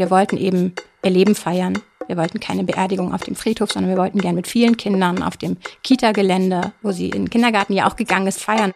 [0.00, 0.72] Wir wollten eben
[1.04, 1.78] ihr Leben feiern.
[2.06, 5.36] Wir wollten keine Beerdigung auf dem Friedhof, sondern wir wollten gern mit vielen Kindern auf
[5.36, 8.72] dem Kita-Gelände, wo sie in den Kindergarten ja auch gegangen ist, feiern.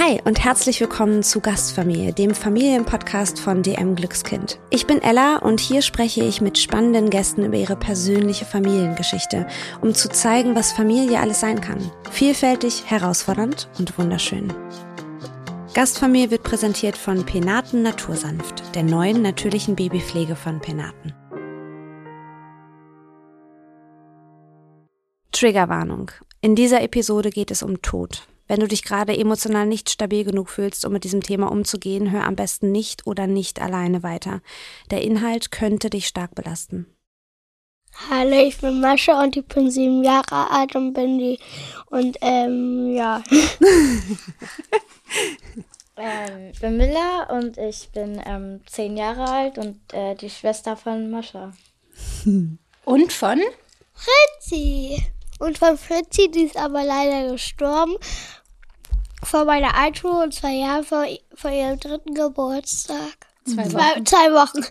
[0.00, 4.58] Hi und herzlich willkommen zu Gastfamilie, dem Familienpodcast von DM Glückskind.
[4.70, 9.46] Ich bin Ella und hier spreche ich mit spannenden Gästen über ihre persönliche Familiengeschichte,
[9.80, 11.92] um zu zeigen, was Familie alles sein kann.
[12.10, 14.52] Vielfältig, herausfordernd und wunderschön.
[15.72, 21.14] Gastfamilie wird präsentiert von Penaten Natursanft, der neuen natürlichen Babypflege von Penaten.
[25.30, 26.10] Triggerwarnung.
[26.40, 28.26] In dieser Episode geht es um Tod.
[28.48, 32.24] Wenn du dich gerade emotional nicht stabil genug fühlst, um mit diesem Thema umzugehen, hör
[32.24, 34.42] am besten nicht oder nicht alleine weiter.
[34.90, 36.86] Der Inhalt könnte dich stark belasten.
[38.08, 41.38] Hallo, ich bin Mascha und ich bin sieben Jahre alt und bin die
[41.86, 43.22] und ähm, ja.
[45.96, 50.76] ähm, ich bin Miller und ich bin ähm, zehn Jahre alt und äh, die Schwester
[50.76, 51.52] von Mascha.
[52.86, 53.40] Und von?
[53.92, 55.04] Fritzi.
[55.38, 57.96] Und von Fritzi, die ist aber leider gestorben
[59.22, 63.28] vor meiner Einschulung und zwei Jahren vor, vor ihrem dritten Geburtstag.
[63.44, 64.06] Zwei Zwei, Wochen.
[64.06, 64.64] zwei Wochen.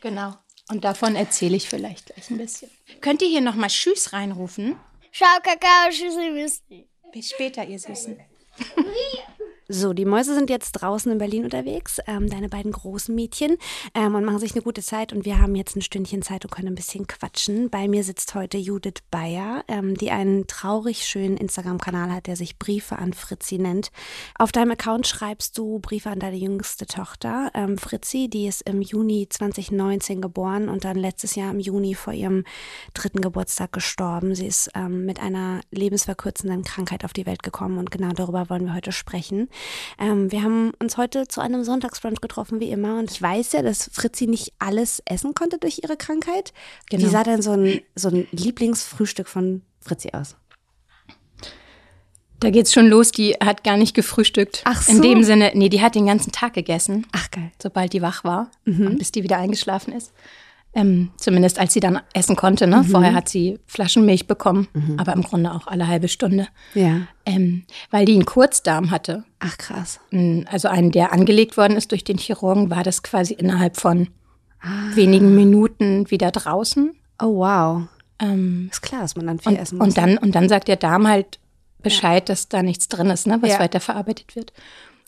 [0.00, 0.34] Genau.
[0.70, 2.70] Und davon erzähle ich vielleicht gleich ein bisschen.
[3.00, 4.76] Könnt ihr hier nochmal Tschüss reinrufen?
[5.12, 6.86] Ciao, Kakao, Tschüssi.
[7.12, 8.18] Bis später, ihr Süßen.
[9.70, 13.58] So, die Mäuse sind jetzt draußen in Berlin unterwegs, ähm, deine beiden großen Mädchen,
[13.94, 15.12] ähm, und machen sich eine gute Zeit.
[15.12, 17.68] Und wir haben jetzt ein Stündchen Zeit und können ein bisschen quatschen.
[17.68, 22.58] Bei mir sitzt heute Judith Bayer, ähm, die einen traurig schönen Instagram-Kanal hat, der sich
[22.58, 23.90] Briefe an Fritzi nennt.
[24.38, 28.80] Auf deinem Account schreibst du Briefe an deine jüngste Tochter, ähm, Fritzi, die ist im
[28.80, 32.44] Juni 2019 geboren und dann letztes Jahr im Juni vor ihrem
[32.94, 34.34] dritten Geburtstag gestorben.
[34.34, 38.64] Sie ist ähm, mit einer lebensverkürzenden Krankheit auf die Welt gekommen und genau darüber wollen
[38.64, 39.50] wir heute sprechen.
[39.98, 42.98] Ähm, wir haben uns heute zu einem Sonntagsbrunch getroffen, wie immer.
[42.98, 46.52] Und ich weiß ja, dass Fritzi nicht alles essen konnte durch ihre Krankheit.
[46.90, 47.04] Genau.
[47.04, 50.36] Wie sah denn so ein, so ein Lieblingsfrühstück von Fritzi aus?
[52.40, 54.62] Da geht's schon los, die hat gar nicht gefrühstückt.
[54.64, 55.02] Ach In so.
[55.02, 57.50] dem Sinne, nee, die hat den ganzen Tag gegessen, Ach, geil.
[57.60, 60.12] sobald die wach war und bis die wieder eingeschlafen ist.
[60.74, 62.66] Ähm, zumindest als sie dann essen konnte.
[62.66, 62.84] Ne?
[62.84, 64.68] Vorher hat sie Flaschenmilch bekommen,
[64.98, 66.46] aber im Grunde auch alle halbe Stunde.
[66.74, 67.00] Ja.
[67.26, 69.24] Ähm, weil die einen Kurzdarm hatte.
[69.40, 69.98] Ach, krass.
[70.10, 74.08] Mm, Also einen, der angelegt worden ist durch den Chirurgen, war das quasi innerhalb von
[74.94, 76.92] wenigen Minuten wieder draußen.
[77.20, 77.82] Oh, wow.
[78.20, 79.86] Ähm, Ist klar, dass man dann viel und, essen muss.
[79.88, 81.38] und, dann, und dann sagt der Darm halt
[81.82, 83.60] Bescheid, dass da nichts drin ist, ne, was Ja.
[83.60, 84.52] weiterverarbeitet wird.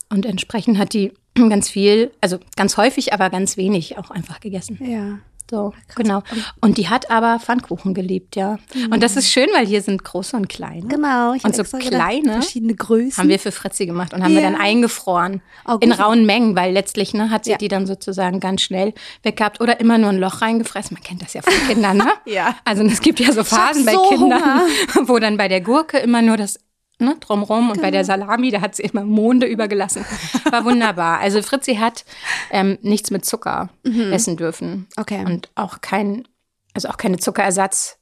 [0.09, 4.79] Und entsprechend hat die ganz viel, also ganz häufig, aber ganz wenig auch einfach gegessen.
[4.81, 5.19] Ja.
[5.51, 6.23] So, genau.
[6.61, 8.57] Und die hat aber Pfannkuchen geliebt, ja.
[8.89, 10.87] Und das ist schön, weil hier sind große und kleine.
[10.87, 11.33] Genau.
[11.33, 13.17] Ich Und so kleine Verschiedene Größen.
[13.21, 14.49] Haben wir für Fritzi gemacht und haben wir Ja.
[14.49, 15.41] dann eingefroren.
[15.67, 17.57] Oh, in rauen Mengen, weil letztlich ne, hat sie Ja.
[17.57, 20.95] die dann sozusagen ganz schnell weggehabt oder immer nur ein Loch reingefressen.
[20.95, 22.07] Man kennt das ja von Kindern, ne?
[22.25, 22.55] Ja.
[22.63, 24.61] Also es gibt ja so Phasen bei so Kindern,
[25.03, 26.59] wo dann bei der Gurke immer nur das
[27.01, 30.05] ne, drumrum und bei der Salami, da hat sie immer Monde übergelassen.
[30.49, 31.19] War wunderbar.
[31.19, 32.05] Also Fritzi hat
[32.51, 33.69] ähm, nichts mit Zucker
[34.11, 34.87] essen dürfen.
[34.97, 35.25] Okay.
[35.25, 36.27] Und auch kein,
[36.73, 37.97] also auch keine Zuckerersatzstoffe.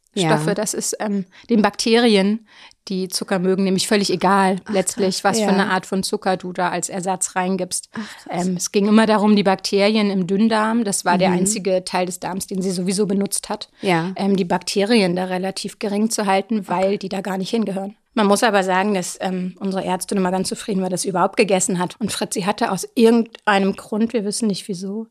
[0.48, 0.54] Ja.
[0.54, 2.46] Das ist ähm, den Bakterien,
[2.90, 5.46] die Zucker mögen, nämlich völlig egal letztlich, was ja.
[5.48, 7.90] für eine Art von Zucker du da als Ersatz reingibst.
[8.30, 12.20] ähm, es ging immer darum, die Bakterien im Dünndarm, das war der einzige Teil des
[12.20, 14.12] Darms, den sie sowieso benutzt hat, Ja.
[14.16, 17.96] ähm, die Bakterien da relativ gering zu halten, weil die da gar nicht hingehören.
[18.20, 21.38] Man muss aber sagen, dass ähm, unsere Ärztin immer ganz zufrieden war, dass sie überhaupt
[21.38, 21.96] gegessen hat.
[22.02, 25.08] Und Fritzi hatte aus irgendeinem Grund, wir wissen nicht wieso,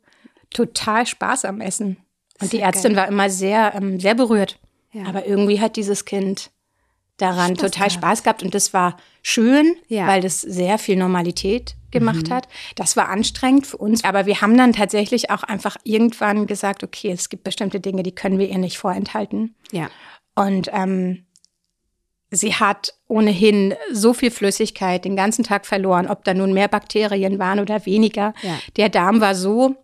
[0.51, 1.97] total Spaß am Essen.
[2.39, 3.05] Und die Sehr Ärztin geil.
[3.05, 4.59] war immer sehr, ähm, sehr berührt.
[4.93, 5.07] Ja.
[5.07, 6.51] Aber irgendwie hat dieses Kind
[7.17, 7.93] daran Spaß total gehabt.
[7.93, 8.43] Spaß gehabt.
[8.43, 10.03] Und das war schön, Ja.
[10.05, 10.09] Mhm.
[10.09, 12.47] weil das sehr viel Normalität gemacht hat.
[12.77, 14.05] Das war anstrengend für uns.
[14.05, 18.15] Aber wir haben dann tatsächlich auch einfach irgendwann gesagt, okay, es gibt bestimmte Dinge, die
[18.15, 19.55] können wir ihr nicht vorenthalten.
[19.73, 19.89] Ja.
[20.35, 21.25] Und ähm,
[22.31, 27.39] sie hat ohnehin so viel Flüssigkeit den ganzen Tag verloren, ob da nun mehr Bakterien
[27.39, 28.35] waren oder weniger.
[28.43, 28.59] Ja.
[28.77, 29.77] Der Darm war so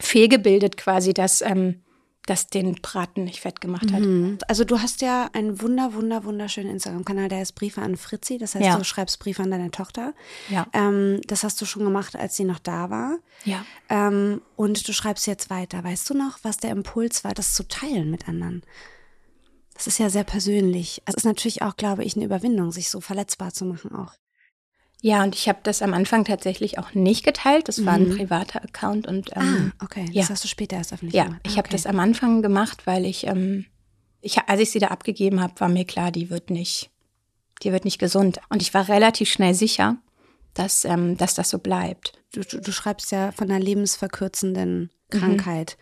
[0.00, 1.80] fehlgebildet quasi, dass ähm,
[2.26, 4.02] das den Braten nicht fett gemacht hat.
[4.48, 8.38] Also du hast ja einen wunder, wunder, wunderschönen Instagram-Kanal, der heißt Briefe an Fritzi.
[8.38, 8.78] Das heißt, Ja.
[8.78, 10.14] du schreibst Briefe an deine Tochter.
[10.48, 10.66] Ja.
[10.72, 13.18] Ähm, das hast du schon gemacht, als sie noch da war.
[13.44, 13.64] Ja.
[13.90, 15.84] Ähm, und du schreibst jetzt weiter.
[15.84, 18.62] Weißt du noch, was der Impuls war, das zu teilen mit anderen?
[19.74, 21.02] Das ist ja sehr persönlich.
[21.04, 24.14] Es ist natürlich auch, glaube ich, eine Überwindung, sich so verletzbar zu machen auch.
[25.02, 27.68] Ja, und ich habe das am Anfang tatsächlich auch nicht geteilt.
[27.68, 30.06] Das war ein privater Account und ähm, ah, okay.
[30.06, 30.28] Das ja.
[30.30, 31.42] hast du später erst öffentlich ja, gemacht.
[31.44, 31.76] ich Ah, habe okay.
[31.76, 33.66] das am Anfang gemacht, weil ich, ähm,
[34.22, 36.90] ich, als ich sie da abgegeben habe, war mir klar, die wird nicht,
[37.62, 38.40] die wird nicht gesund.
[38.48, 39.98] Und ich war relativ schnell sicher,
[40.54, 42.14] dass, ähm, dass das so bleibt.
[42.32, 45.76] du, du schreibst ja von einer lebensverkürzenden Krankheit.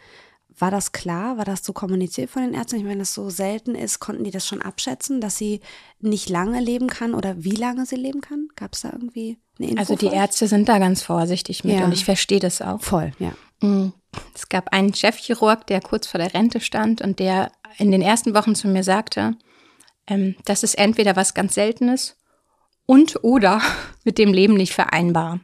[0.59, 1.39] War das klar?
[1.39, 2.77] War das so kommuniziert von den Ärzten?
[2.77, 5.61] Ich meine, wenn das so selten ist, konnten die das schon abschätzen, dass sie
[6.01, 8.49] nicht lange leben kann oder wie lange sie leben kann?
[8.57, 9.81] Gab es da irgendwie eine Info?
[9.81, 10.07] Also die?
[10.07, 11.85] Ärzte sind da ganz vorsichtig mit Ja.
[11.85, 12.81] und ich verstehe das auch.
[12.83, 13.33] Voll, ja.
[13.67, 13.93] Mm.
[14.35, 18.35] Es gab einen Chefchirurg, der kurz vor der Rente stand und der in den ersten
[18.35, 19.37] Wochen zu mir sagte,
[20.07, 22.17] ähm, das ist entweder was ganz Seltenes
[22.87, 23.61] und oder
[24.05, 25.41] mit dem Leben nicht vereinbar.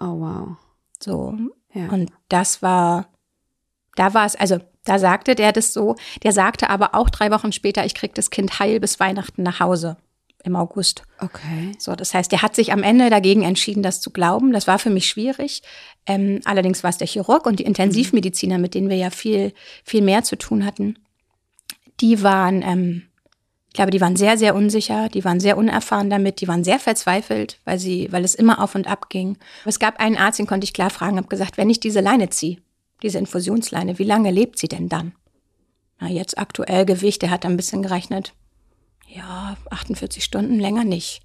[0.00, 0.56] Oh, wow.
[1.00, 1.36] So.
[1.72, 1.88] Ja.
[1.90, 3.08] Und das war,
[3.98, 7.52] da war es, also da sagte der das so, der sagte aber auch drei Wochen
[7.52, 9.96] später, ich krieg das Kind heil bis Weihnachten nach Hause
[10.44, 11.02] im August.
[11.20, 11.72] Okay.
[11.78, 14.52] So, das heißt, er hat sich am Ende dagegen entschieden, das zu glauben.
[14.52, 15.62] Das war für mich schwierig.
[16.06, 19.52] Ähm, allerdings war es der Chirurg und die Intensivmediziner, mit denen wir ja viel,
[19.84, 20.96] viel mehr zu tun hatten.
[22.00, 23.02] Die waren, ähm,
[23.66, 26.78] ich glaube, die waren sehr, sehr unsicher, die waren sehr unerfahren damit, die waren sehr
[26.78, 29.36] verzweifelt, weil sie, weil es immer auf und ab ging.
[29.64, 32.30] Es gab einen Arzt, den konnte ich klar fragen, habe gesagt, wenn ich diese Leine
[32.30, 32.58] ziehe,
[33.02, 35.12] diese Infusionsleine, wie lange lebt sie denn dann?
[36.00, 38.34] Na, jetzt aktuell Gewicht, der hat ein bisschen gerechnet.
[39.08, 41.22] Ja, 48 Stunden länger nicht.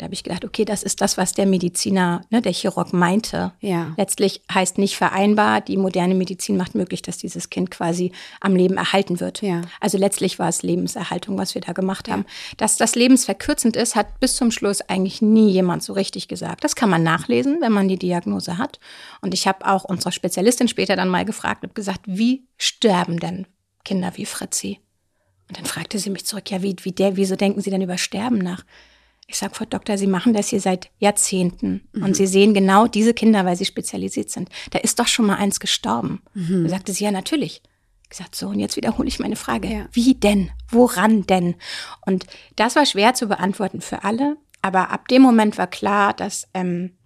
[0.00, 3.52] Da habe ich gedacht, okay, das ist das, was der Mediziner, ne, der Chirurg meinte.
[3.60, 3.92] Ja.
[3.98, 8.10] Letztlich heißt nicht vereinbar, die moderne Medizin macht möglich, dass dieses Kind quasi
[8.40, 9.42] am Leben erhalten wird.
[9.42, 9.60] Ja.
[9.78, 12.24] Also letztlich war es Lebenserhaltung, was wir da gemacht haben.
[12.56, 16.64] Dass das lebensverkürzend ist, hat bis zum Schluss eigentlich nie jemand so richtig gesagt.
[16.64, 18.80] Das kann man nachlesen, wenn man die Diagnose hat.
[19.20, 23.46] Und ich habe auch unsere Spezialistin später dann mal gefragt und gesagt, wie sterben denn
[23.84, 24.80] Kinder wie Fritzi?
[25.48, 27.98] Und dann fragte sie mich zurück, ja, wie, wie der, wieso denken Sie denn über
[27.98, 28.64] Sterben nach?
[29.30, 33.14] Ich sage, Frau Doktor, Sie machen das hier seit Jahrzehnten und Sie sehen genau diese
[33.14, 34.48] Kinder, weil sie spezialisiert sind.
[34.70, 36.20] Da ist doch schon mal eins gestorben.
[36.34, 37.62] Da sagte sie, ja, natürlich.
[38.02, 39.68] Ich gesagt, so, und jetzt wiederhole ich meine Frage.
[39.68, 39.86] Ja.
[39.92, 40.50] Wie denn?
[40.68, 41.54] Woran denn?
[42.04, 46.48] Und das war schwer zu beantworten für alle, aber ab dem Moment war klar, dass,
[46.52, 46.98] ähm,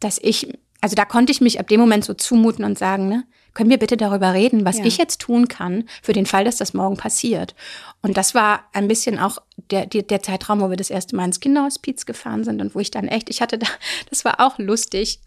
[0.00, 3.24] dass ich, also da konnte ich mich ab dem Moment so zumuten und sagen, ne,
[3.54, 4.84] können wir bitte darüber reden, was Ja.
[4.84, 7.54] ich jetzt tun kann für den Fall, dass das morgen passiert.
[8.00, 9.38] Und das war ein bisschen auch
[9.70, 12.80] der, der, der Zeitraum, wo wir das erste Mal ins Kinderhospiz gefahren sind und wo
[12.80, 13.66] ich dann echt, ich hatte da,
[14.10, 15.20] das war auch lustig,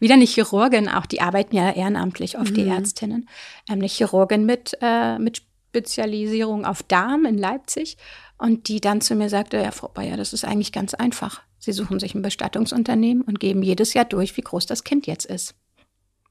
[0.00, 3.28] wieder eine Chirurgin, auch die arbeiten ja ehrenamtlich, oft die Ärztinnen,
[3.68, 7.96] ähm, eine Chirurgin mit, äh, mit Spezialisierung auf Darm in Leipzig
[8.38, 11.42] und die dann zu mir sagte, ja, Frau Bayer, das ist eigentlich ganz einfach.
[11.58, 15.26] Sie suchen sich ein Bestattungsunternehmen und geben jedes Jahr durch, wie groß das Kind jetzt
[15.26, 15.54] ist.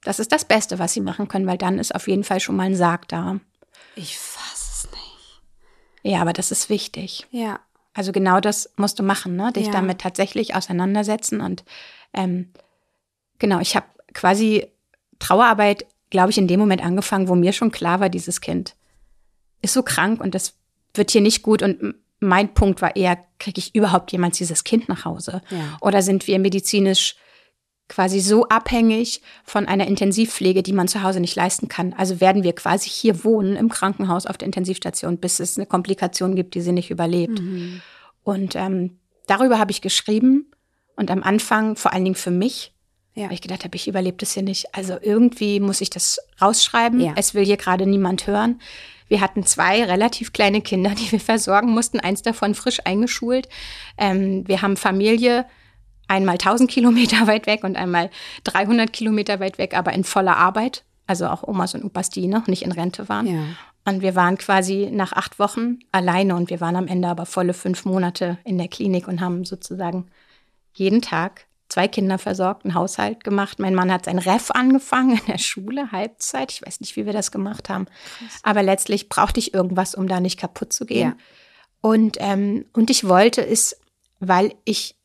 [0.04, 2.56] Das ist das Beste, was sie machen können, weil dann ist auf jeden Fall schon
[2.56, 3.40] mal ein Sarg da.
[3.96, 5.42] Ich fasse es nicht.
[6.14, 7.26] Ja, aber das ist wichtig.
[7.32, 7.60] Ja.
[7.94, 9.52] Also genau das musst du machen, ne?
[9.52, 9.72] dich Ja.
[9.72, 11.42] damit tatsächlich auseinandersetzen.
[11.42, 11.64] Und
[12.14, 12.52] ähm,
[13.40, 14.68] genau, ich habe quasi
[15.20, 18.76] Trauerarbeit, glaube ich, in dem Moment angefangen, wo mir schon klar war, dieses Kind
[19.64, 20.54] ist so krank und das
[20.94, 21.64] wird hier nicht gut.
[21.64, 25.42] Und mein Punkt war eher, kriege ich überhaupt jemals dieses Kind nach Hause?
[25.50, 25.78] Ja.
[25.82, 27.16] Oder sind wir medizinisch
[27.90, 31.94] quasi so abhängig von einer Intensivpflege, die man zu Hause nicht leisten kann.
[31.94, 36.36] Also werden wir quasi hier wohnen im Krankenhaus auf der Intensivstation, bis es eine Komplikation
[36.36, 37.42] gibt, die sie nicht überlebt.
[38.24, 40.52] Und ähm, darüber habe ich geschrieben
[40.96, 42.74] und am Anfang vor allen Dingen für mich,
[43.16, 43.26] Ja.
[43.28, 44.76] weil ich gedacht habe, ich überlebe das hier nicht.
[44.76, 47.00] Also irgendwie muss ich das rausschreiben.
[47.00, 47.14] Ja.
[47.16, 48.60] Es will hier gerade niemand hören.
[49.08, 52.02] Wir hatten zwei relativ kleine Kinder, die wir versorgen mussten.
[52.02, 53.48] Eins davon frisch eingeschult.
[53.98, 55.46] Ähm, wir haben Familie
[56.08, 58.10] einmal 1000 Kilometer weit weg und einmal
[58.44, 60.84] 300 Kilometer weit weg, aber in voller Arbeit.
[61.10, 63.28] Also auch Omas und Opas, die noch nicht in Rente waren.
[63.28, 63.44] Ja.
[63.86, 67.54] Und wir waren quasi nach acht Wochen alleine und wir waren am Ende aber volle
[67.54, 70.08] fünf Monate in der Klinik und haben sozusagen
[70.74, 73.60] jeden Tag zwei Kinder versorgt, einen Haushalt gemacht.
[73.60, 76.52] Mein Mann hat sein Ref angefangen in der Schule, Halbzeit.
[76.52, 77.88] Ich weiß nicht, wie wir das gemacht haben.
[78.44, 81.10] Aber letztlich brauchte ich irgendwas, um da nicht kaputt zu gehen.
[81.10, 81.18] Ja.
[81.80, 83.80] Und, ähm, und ich wollte es,
[84.20, 84.97] weil ich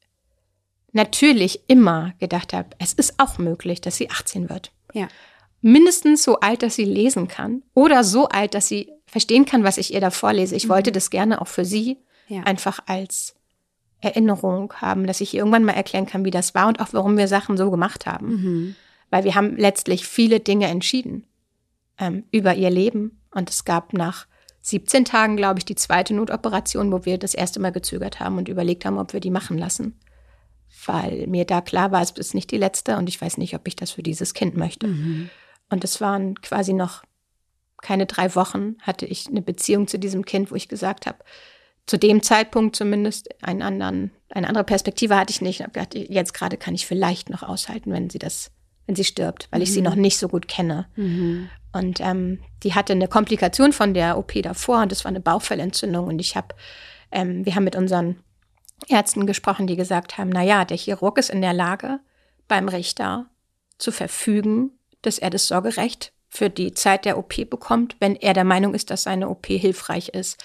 [0.93, 5.09] natürlich immer gedacht habe, es ist auch möglich, dass sie 18 wird Ja.
[5.61, 9.79] mindestens so alt, dass sie lesen kann oder so alt, dass sie verstehen kann, was
[9.79, 10.55] ich ihr da vorlese.
[10.57, 12.43] Ich wollte das gerne auch für sie Ja.
[12.43, 13.35] einfach als
[14.01, 17.17] Erinnerung haben, dass ich ihr irgendwann mal erklären kann, wie das war und auch warum
[17.17, 18.27] wir Sachen so gemacht haben.
[18.27, 18.77] Mhm.
[19.11, 21.25] Weil wir haben letztlich viele Dinge entschieden
[21.99, 23.21] ähm, über ihr Leben.
[23.31, 24.27] Und es gab nach
[24.63, 28.49] 17 Tagen, glaube ich, die zweite Notoperation, wo wir das erste Mal gezögert haben und
[28.49, 29.97] überlegt haben, ob wir die machen lassen.
[30.87, 33.69] Weil mir da klar war, es ist nicht die letzte und ich weiß nicht, ob
[33.69, 34.87] ich das für dieses Kind möchte.
[35.71, 37.03] Und es waren quasi noch
[37.83, 41.19] keine drei Wochen, hatte ich eine Beziehung zu diesem Kind, wo ich gesagt habe,
[41.87, 45.61] zu dem Zeitpunkt zumindest einen anderen, eine andere Perspektive hatte ich nicht.
[45.61, 48.53] Ich habe gedacht, jetzt gerade kann ich vielleicht noch aushalten, wenn sie das,
[48.87, 50.87] wenn sie stirbt, weil ich sie noch nicht so gut kenne.
[51.73, 56.07] Und ähm, die hatte eine Komplikation von der OP davor und das war eine Bauchfellentzündung.
[56.07, 56.55] Und ich habe,
[57.11, 58.21] ähm, wir haben mit unseren
[58.89, 62.01] Ärzten gesprochen, die gesagt haben, na ja, der Chirurg ist in der Lage,
[62.49, 63.27] beim Richter
[63.79, 64.73] zu verfügen,
[65.03, 68.89] dass er das Sorgerecht für die Zeit der OP bekommt, wenn er der Meinung ist,
[68.89, 70.43] dass seine OP hilfreich ist.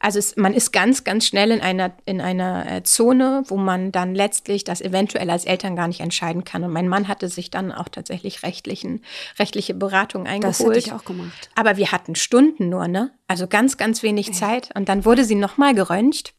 [0.00, 3.92] Also es, man ist ganz, ganz schnell in einer, in einer äh, Zone, wo man
[3.92, 6.64] dann letztlich das eventuell als Eltern gar nicht entscheiden kann.
[6.64, 9.04] Und mein Mann hatte sich dann auch tatsächlich rechtlichen,
[9.38, 10.58] rechtliche Beratung eingeholt.
[10.58, 11.48] Das hätte ich auch gemacht.
[11.54, 13.12] Aber wir hatten Stunden nur, ne?
[13.28, 14.70] Also ganz, ganz wenig Zeit.
[14.74, 16.34] Und dann wurde sie nochmal geröntgt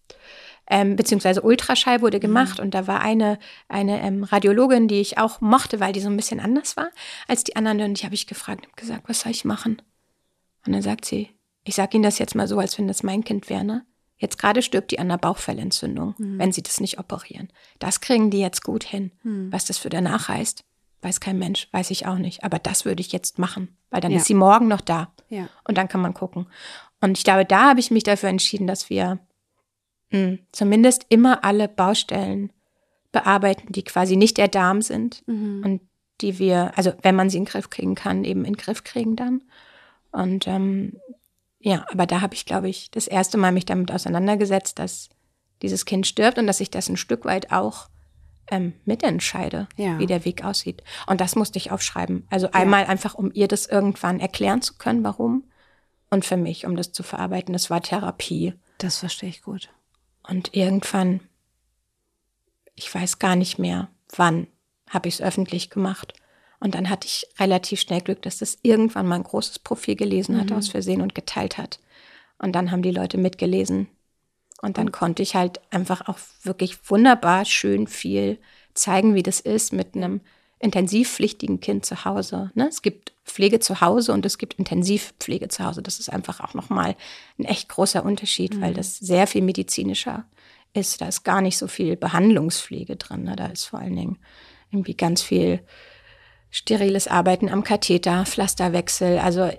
[0.72, 2.66] ähm, beziehungsweise Ultraschall wurde gemacht mhm.
[2.66, 3.38] und da war eine,
[3.68, 6.90] eine ähm, Radiologin, die ich auch mochte, weil die so ein bisschen anders war
[7.28, 9.82] als die anderen und die habe ich gefragt und gesagt, was soll ich machen?
[10.66, 11.30] Und dann sagt sie,
[11.66, 13.86] ich sage Ihnen das jetzt mal so, als wenn das mein Kind wäre, ne?
[14.18, 16.40] Jetzt gerade stirbt die an einer Bauchfellentzündung, mhm.
[16.40, 17.52] wenn sie das nicht operieren.
[17.80, 19.12] Das kriegen die jetzt gut hin.
[19.24, 19.52] Mhm.
[19.52, 20.64] Was das für danach heißt,
[21.02, 22.44] weiß kein Mensch, weiß ich auch nicht.
[22.44, 24.18] Aber das würde ich jetzt machen, weil dann ja.
[24.18, 25.12] ist sie morgen noch da.
[25.30, 25.50] Ja.
[25.64, 26.46] Und dann kann man gucken.
[27.02, 29.20] Und ich glaube, da habe ich mich dafür entschieden, dass wir
[30.12, 32.52] mh, zumindest immer alle Baustellen
[33.12, 35.64] bearbeiten, die quasi nicht der Darm sind mhm.
[35.66, 35.82] und
[36.22, 38.84] die wir, also wenn man sie in den Griff kriegen kann, eben in den Griff
[38.84, 39.44] kriegen dann.
[40.12, 41.00] Und ähm,
[41.60, 45.10] ja, aber da habe ich, glaube ich, das erste Mal mich damit auseinandergesetzt, dass
[45.62, 47.90] dieses Kind stirbt und dass ich das ein Stück weit auch
[48.50, 50.00] ähm, mitentscheide, ja.
[50.00, 50.84] wie der Weg aussieht.
[51.08, 52.28] Und das musste ich aufschreiben.
[52.30, 52.90] Also einmal ja.
[52.90, 55.46] einfach, um ihr das irgendwann erklären zu können, warum.
[56.10, 57.54] Und für mich, um das zu verarbeiten.
[57.54, 58.54] Das war Therapie.
[58.80, 59.70] Das verstehe ich gut.
[60.28, 61.22] Und irgendwann,
[62.76, 64.48] ich weiß gar nicht mehr, wann
[64.90, 66.14] habe ich es öffentlich gemacht.
[66.60, 70.40] Und dann hatte ich relativ schnell Glück, dass das irgendwann mal ein großes Profil gelesen
[70.40, 70.58] hat mhm.
[70.58, 71.80] aus Versehen und geteilt hat.
[72.38, 73.88] Und dann haben die Leute mitgelesen.
[74.62, 78.38] Und dann konnte ich halt einfach auch wirklich wunderbar schön viel
[78.74, 80.22] zeigen, wie das ist mit einem
[80.62, 82.52] intensivpflichtigen Kind zu Hause.
[82.54, 82.68] Ne?
[82.68, 85.82] Es gibt Pflege zu Hause und es gibt Intensivpflege zu Hause.
[85.82, 86.96] Das ist einfach auch nochmal
[87.40, 88.62] ein echt großer Unterschied, mhm.
[88.62, 90.26] weil das sehr viel medizinischer
[90.74, 91.02] ist.
[91.02, 93.24] Da ist gar nicht so viel Behandlungspflege drin.
[93.24, 93.36] Ne?
[93.36, 94.20] Da ist vor allen Dingen
[94.72, 95.62] irgendwie ganz viel
[96.50, 99.58] steriles Arbeiten am Katheter, Pflasterwechsel, also äh,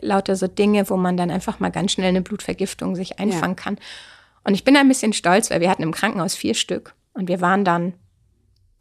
[0.00, 3.62] lauter so Dinge, wo man dann einfach mal ganz schnell eine Blutvergiftung sich einfangen ja.
[3.62, 3.78] kann.
[4.44, 7.40] Und ich bin ein bisschen stolz, weil wir hatten im Krankenhaus vier Stück und wir
[7.40, 7.94] waren dann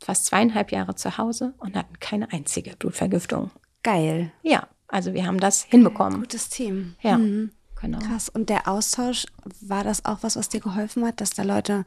[0.03, 3.51] fast zweieinhalb Jahre zu Hause und hatten keine einzige Blutvergiftung.
[3.83, 4.31] Geil.
[4.41, 6.19] Ja, also wir haben das hinbekommen.
[6.21, 6.95] Gutes Team.
[7.01, 7.51] Ja, mhm.
[7.79, 7.99] genau.
[7.99, 8.29] Krass.
[8.29, 9.25] Und der Austausch,
[9.61, 11.85] war das auch was, was dir geholfen hat, dass da Leute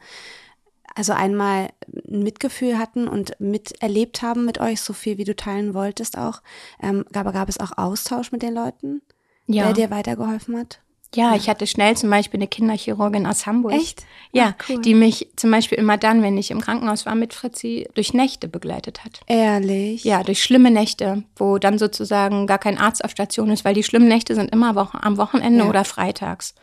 [0.95, 1.69] also einmal
[2.11, 6.43] ein Mitgefühl hatten und miterlebt haben mit euch, so viel wie du teilen wolltest auch.
[6.83, 9.03] Ähm, aber gab es auch Austausch mit den Leuten,
[9.47, 9.65] ja.
[9.65, 10.81] der dir weitergeholfen hat?
[11.17, 13.73] Ja, ich hatte schnell zum Beispiel eine Kinderchirurgin aus Hamburg.
[13.73, 14.05] Echt?
[14.33, 14.83] Ja, Ach, cool.
[14.83, 18.49] die mich zum Beispiel immer dann, wenn ich im Krankenhaus war mit Fritzi, durch Nächte
[18.49, 19.21] begleitet hat.
[19.27, 20.05] Ehrlich?
[20.05, 23.83] Ja, durch schlimme Nächte, wo dann sozusagen gar kein Arzt auf Station ist, weil die
[23.83, 25.71] schlimmen Nächte sind immer am Wochenende ja.
[25.71, 26.55] oder freitags.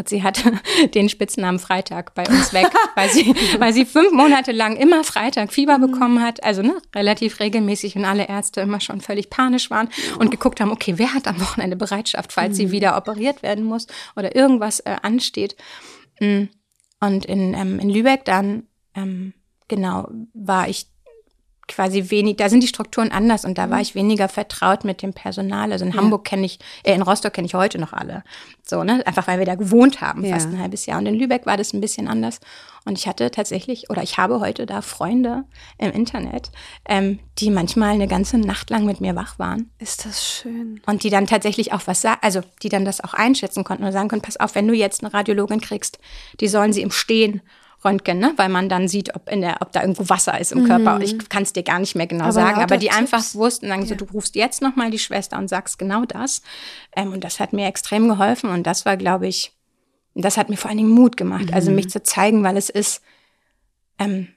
[0.00, 0.52] Fritzi hatte
[0.94, 5.52] den Spitznamen Freitag bei uns weg, weil sie, weil sie fünf Monate lang immer Freitag
[5.52, 5.92] Fieber mhm.
[5.92, 10.30] bekommen hat, also ne, relativ regelmäßig und alle Ärzte immer schon völlig panisch waren und
[10.30, 12.70] geguckt haben, okay, wer hat am Wochenende Bereitschaft, falls sie mhm.
[12.72, 15.56] wieder operiert werden muss oder irgendwas äh, ansteht.
[16.20, 16.44] Mm.
[17.02, 18.64] Und in, ähm, in Lübeck dann,
[18.94, 19.32] ähm,
[19.68, 20.86] genau, war ich
[21.70, 23.82] quasi wenig, da sind die Strukturen anders und da war mhm.
[23.82, 25.72] ich weniger vertraut mit dem Personal.
[25.72, 25.96] Also in ja.
[25.96, 28.22] Hamburg kenne ich, äh, in Rostock kenne ich heute noch alle.
[28.66, 29.04] So, ne?
[29.06, 30.34] Einfach weil wir da gewohnt haben, ja.
[30.34, 30.98] fast ein halbes Jahr.
[30.98, 32.40] Und in Lübeck war das ein bisschen anders.
[32.84, 35.44] Und ich hatte tatsächlich, oder ich habe heute da Freunde
[35.78, 36.50] im Internet,
[36.88, 39.70] ähm, die manchmal eine ganze Nacht lang mit mir wach waren.
[39.78, 40.80] Ist das schön.
[40.86, 43.92] Und die dann tatsächlich auch was sagen, also die dann das auch einschätzen konnten und
[43.92, 45.98] sagen konnten, pass auf, wenn du jetzt eine Radiologin kriegst,
[46.40, 47.42] die sollen sie im Stehen
[47.84, 48.32] Röntgen, ne?
[48.36, 50.66] weil man dann sieht, ob, in der, ob da irgendwo Wasser ist im mhm.
[50.66, 51.00] Körper.
[51.00, 52.98] Ich kann es dir gar nicht mehr genau aber sagen, aber die Tipps.
[52.98, 53.88] einfach wussten, sagen ja.
[53.88, 56.42] so, du rufst jetzt nochmal die Schwester und sagst genau das.
[56.94, 59.52] Ähm, und das hat mir extrem geholfen und das war, glaube ich,
[60.14, 61.54] das hat mir vor allen Dingen Mut gemacht, mhm.
[61.54, 63.02] also mich zu zeigen, weil es ist,
[63.98, 64.28] ähm,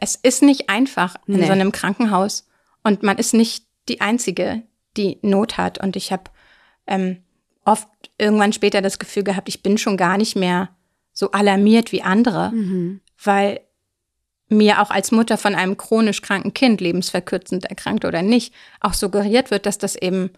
[0.00, 1.46] es ist nicht einfach in nee.
[1.46, 2.46] so einem Krankenhaus
[2.82, 4.62] und man ist nicht die Einzige,
[4.96, 5.78] die Not hat.
[5.78, 6.24] Und ich habe
[6.86, 7.22] ähm,
[7.64, 10.70] oft irgendwann später das Gefühl gehabt, ich bin schon gar nicht mehr
[11.12, 13.00] so alarmiert wie andere, mhm.
[13.22, 13.60] weil
[14.48, 19.50] mir auch als Mutter von einem chronisch kranken Kind, lebensverkürzend erkrankt oder nicht, auch suggeriert
[19.50, 20.30] wird, dass das eben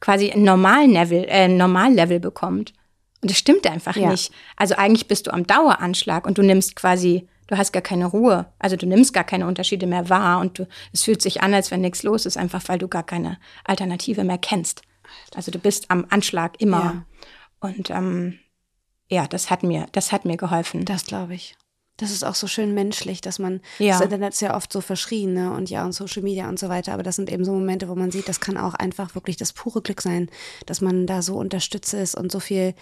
[0.00, 2.72] quasi ein Normallevel, äh, Normallevel bekommt.
[3.20, 4.10] Und das stimmt einfach ja.
[4.10, 4.32] nicht.
[4.56, 8.46] Also eigentlich bist du am Daueranschlag und du nimmst quasi, du hast gar keine Ruhe.
[8.58, 11.70] Also du nimmst gar keine Unterschiede mehr wahr und du, es fühlt sich an, als
[11.70, 14.82] wenn nichts los ist, einfach weil du gar keine Alternative mehr kennst.
[15.34, 17.04] Also du bist am Anschlag immer.
[17.62, 17.70] Ja.
[17.70, 18.38] Und ähm,
[19.08, 20.84] ja, das hat mir, das hat mir geholfen.
[20.84, 21.56] Das glaube ich.
[21.96, 23.94] Das ist auch so schön menschlich, dass man, ja.
[23.94, 25.52] das Internet ist ja oft so verschrien, ne?
[25.52, 27.96] Und ja, und Social Media und so weiter, aber das sind eben so Momente, wo
[27.96, 30.30] man sieht, das kann auch einfach wirklich das pure Glück sein,
[30.66, 32.74] dass man da so unterstützt ist und so viel,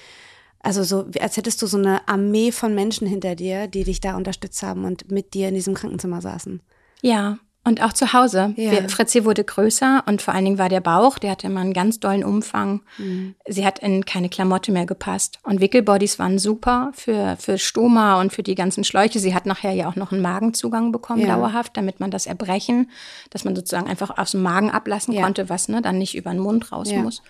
[0.61, 4.16] also so, als hättest du so eine Armee von Menschen hinter dir, die dich da
[4.16, 6.61] unterstützt haben und mit dir in diesem Krankenzimmer saßen.
[7.00, 8.54] Ja, Und auch zu Hause.
[8.56, 8.70] Ja.
[8.70, 11.73] Wir, Fritzi wurde größer und vor allen Dingen war der Bauch, der hatte immer einen
[11.73, 12.82] ganz dollen Umfang.
[12.96, 13.35] Mhm.
[13.49, 15.40] Sie hat in keine Klamotte mehr gepasst.
[15.42, 19.18] Und Wickelbodies waren super für, für Stoma und für die ganzen Schläuche.
[19.18, 21.35] Sie hat nachher ja auch noch einen Magenzugang bekommen, Ja.
[21.37, 22.88] dauerhaft, damit man das Erbrechen,
[23.30, 25.23] dass man sozusagen einfach aus dem Magen ablassen Ja.
[25.25, 27.02] konnte, was ne, dann nicht über den Mund raus Ja.
[27.02, 27.20] muss.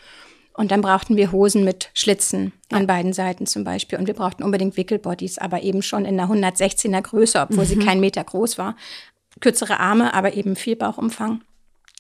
[0.52, 3.98] Und dann brauchten wir Hosen mit Schlitzen an beiden Seiten zum Beispiel.
[3.98, 7.68] Und wir brauchten unbedingt Wickelbodies, aber eben schon in einer 116er Größe, obwohl Mhm.
[7.68, 8.74] sie kein Meter groß war.
[9.40, 11.42] Kürzere Arme, aber eben viel Bauchumfang.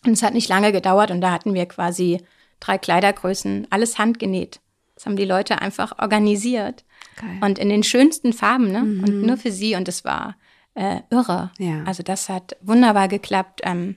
[0.04, 2.20] Und es hat nicht lange gedauert und da hatten wir quasi
[2.60, 4.60] drei Kleidergrößen, alles handgenäht.
[4.94, 6.84] Das haben die Leute einfach organisiert.
[7.20, 7.38] Geil.
[7.42, 8.80] Und in den schönsten Farben, ne?
[8.80, 9.74] Und nur für sie.
[9.74, 10.36] Und es war
[10.74, 11.50] äh, irre.
[11.58, 11.82] Ja.
[11.84, 13.60] Also das hat wunderbar geklappt.
[13.64, 13.96] Ähm,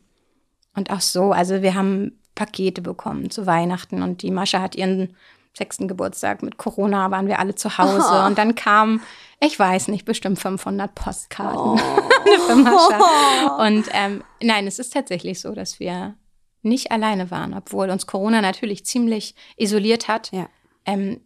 [0.75, 5.15] und auch so, also wir haben Pakete bekommen zu Weihnachten und die Mascha hat ihren
[5.60, 8.25] sechsten Geburtstag mit Corona, waren wir alle zu Hause.
[8.25, 9.01] Und dann kamen,
[9.39, 11.78] ich weiß nicht, bestimmt 500 Postkarten
[12.48, 13.58] für Mascha.
[13.68, 16.16] Und ähm, nein, es ist tatsächlich so, dass wir
[16.62, 20.32] nicht alleine waren, obwohl uns Corona natürlich ziemlich isoliert hat.
[20.32, 20.50] Ja.
[20.86, 21.22] Ähm,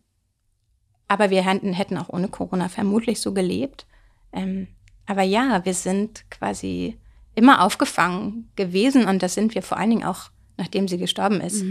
[1.07, 3.85] aber wir hätten, hätten auch ohne Corona vermutlich so gelebt.
[4.31, 4.67] Ähm,
[5.05, 6.97] aber ja, wir sind quasi
[7.35, 11.63] immer aufgefangen gewesen und das sind wir vor allen Dingen auch, nachdem sie gestorben ist.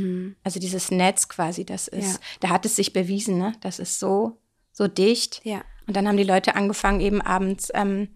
[0.44, 2.12] Also dieses Netz quasi, das ist, Mhm.
[2.12, 2.18] Ja.
[2.40, 3.52] da hat es sich bewiesen, ne?
[3.60, 4.38] Das ist so,
[4.72, 5.40] so dicht.
[5.44, 5.62] Ja.
[5.86, 8.08] Und dann haben die Leute angefangen, eben abends ähm,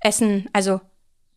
[0.00, 0.80] Essen, also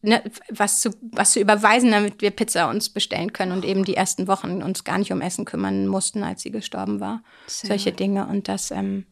[0.02, 3.96] ne, was, zu, was zu überweisen, damit wir Pizza uns bestellen können und eben die
[3.96, 7.24] ersten Wochen uns gar nicht um Essen kümmern mussten, als sie gestorben war.
[7.48, 9.06] Sehr Solche Dinge und das ähm,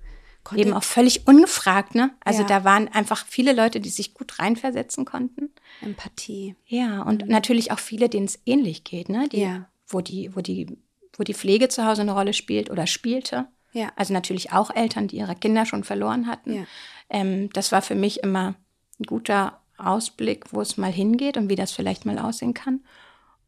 [0.44, 2.12] Konntet- eben auch völlig ungefragt, ne?
[2.24, 2.48] Also Ja.
[2.48, 5.50] da waren einfach viele Leute, die sich gut reinversetzen konnten.
[5.82, 6.56] Empathie.
[6.68, 9.28] Ja, und natürlich auch viele, denen es ähnlich geht, ne?
[9.30, 9.68] Die, Ja.
[9.88, 10.78] wo die, wo die,
[11.18, 13.46] wo die Pflege zu Hause eine Rolle spielt oder spielte.
[13.72, 13.92] Ja.
[13.96, 16.54] Also natürlich auch Eltern, die ihre Kinder schon verloren hatten.
[16.54, 16.64] Ja.
[17.10, 18.56] Ähm, das war für mich immer
[19.00, 22.82] ein guter Ausblick, wo es mal hingeht und wie das vielleicht mal aussehen kann.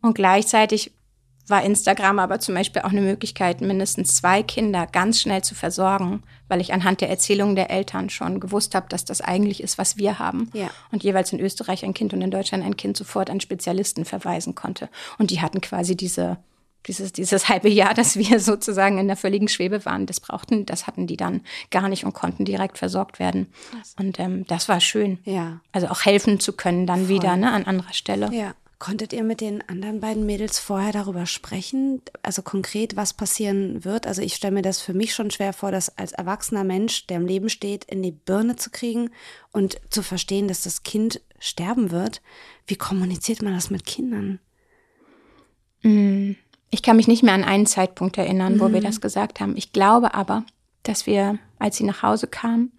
[0.01, 0.91] Und gleichzeitig
[1.47, 6.23] war Instagram aber zum Beispiel auch eine Möglichkeit, mindestens zwei Kinder ganz schnell zu versorgen,
[6.47, 9.97] weil ich anhand der Erzählungen der Eltern schon gewusst habe, dass das eigentlich ist, was
[9.97, 10.49] wir haben.
[10.53, 10.69] Ja.
[10.91, 14.55] Und jeweils in Österreich ein Kind und in Deutschland ein Kind sofort an Spezialisten verweisen
[14.55, 14.89] konnte.
[15.17, 16.37] Und die hatten quasi diese,
[16.87, 20.87] dieses, dieses halbe Jahr, dass wir sozusagen in der völligen Schwebe waren, das brauchten, das
[20.87, 23.47] hatten die dann gar nicht und konnten direkt versorgt werden.
[23.99, 25.19] Und ähm, das war schön.
[25.25, 25.61] Ja.
[25.71, 28.33] Also auch helfen zu können dann wieder ne, an anderer Stelle.
[28.33, 28.53] Ja.
[28.77, 32.01] Konntet ihr mit den anderen beiden Mädels vorher darüber sprechen?
[32.23, 34.05] Also konkret, was passieren wird?
[34.05, 37.17] Also ich stelle mir das für mich schon schwer vor, das als erwachsener Mensch, der
[37.17, 39.11] im Leben steht, in die Birne zu kriegen
[39.53, 42.21] und zu verstehen, dass das Kind sterben wird.
[42.67, 44.39] Wie kommuniziert man das mit Kindern?
[45.81, 48.85] Ich kann mich nicht mehr an einen Zeitpunkt erinnern, wo wir Mhm.
[48.85, 49.55] das gesagt haben.
[49.55, 50.43] Ich glaube aber,
[50.83, 52.71] dass wir, als sie nach Hause kam,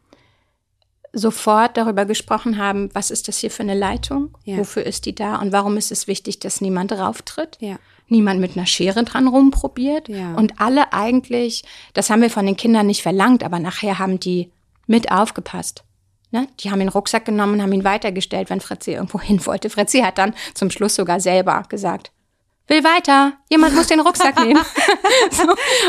[1.18, 4.37] sofort darüber gesprochen haben, was ist das hier für eine Leitung?
[4.44, 4.59] Ja.
[4.59, 5.37] Wofür ist die da?
[5.37, 7.57] Und warum ist es wichtig, dass niemand drauftritt?
[7.61, 7.79] Ja.
[8.09, 10.09] Niemand mit einer Schere dran rumprobiert.
[10.09, 10.35] Ja.
[10.35, 14.52] Und alle eigentlich, das haben wir von den Kindern nicht verlangt, aber nachher haben die
[14.87, 15.85] mit aufgepasst.
[16.31, 16.48] Ne?
[16.61, 19.70] Die haben den Rucksack genommen und haben ihn weitergestellt, wenn Fritzi irgendwo hin wollte.
[19.70, 22.12] Fritzi hat dann zum Schluss sogar selber gesagt,
[22.68, 24.61] will weiter, jemand muss den Rucksack nehmen.
[25.31, 25.44] so,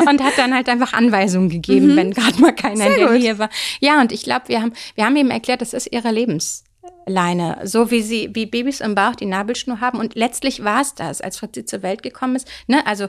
[0.09, 3.49] und hat dann halt einfach Anweisungen gegeben, wenn gerade mal keiner in der Nähe war.
[3.79, 7.59] Ja, und ich glaube, wir haben, wir haben eben erklärt, das ist ihre Lebensleine.
[7.63, 9.99] So wie sie, wie Babys im Bauch die Nabelschnur haben.
[9.99, 12.47] Und letztlich war es das, als Fritzi zur Welt gekommen ist.
[12.67, 12.85] Ne?
[12.85, 13.07] Also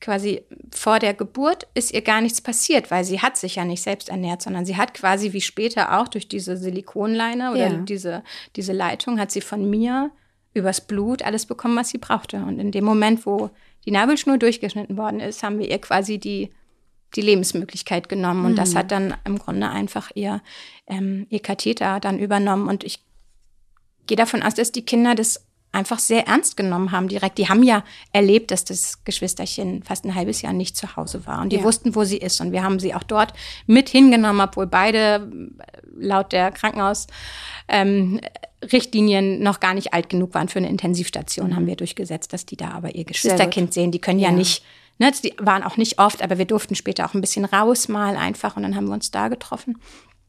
[0.00, 0.42] quasi
[0.74, 4.08] vor der Geburt ist ihr gar nichts passiert, weil sie hat sich ja nicht selbst
[4.10, 7.76] ernährt, sondern sie hat quasi wie später auch durch diese Silikonleine oder Ja.
[7.78, 8.22] diese,
[8.56, 10.10] diese Leitung hat sie von mir
[10.56, 12.38] übers Blut alles bekommen, was sie brauchte.
[12.38, 13.50] Und in dem Moment, wo
[13.84, 16.50] die Nabelschnur durchgeschnitten worden ist, haben wir ihr quasi die,
[17.14, 18.44] die Lebensmöglichkeit genommen.
[18.44, 20.42] Und das hat dann im Grunde einfach ihr,
[20.86, 22.68] ähm, ihr Katheter dann übernommen.
[22.68, 23.00] Und ich
[24.06, 27.36] gehe davon aus, dass die Kinder das einfach sehr ernst genommen haben direkt.
[27.38, 31.42] Die haben ja erlebt, dass das Geschwisterchen fast ein halbes Jahr nicht zu Hause war.
[31.42, 31.64] Und die Ja.
[31.64, 32.40] wussten, wo sie ist.
[32.40, 33.34] Und wir haben sie auch dort
[33.66, 37.06] mit hingenommen, obwohl beide äh, laut der Krankenhaus
[37.68, 38.20] ähm,
[39.40, 42.70] noch gar nicht alt genug waren für eine Intensivstation, haben wir durchgesetzt, dass die da
[42.70, 43.90] aber ihr Geschwisterkind sehen.
[43.92, 44.34] Die können ja, Ja.
[44.34, 44.64] nicht,
[44.98, 48.16] ne, die waren auch nicht oft, aber wir durften später auch ein bisschen raus mal
[48.16, 49.78] einfach und dann haben wir uns da getroffen.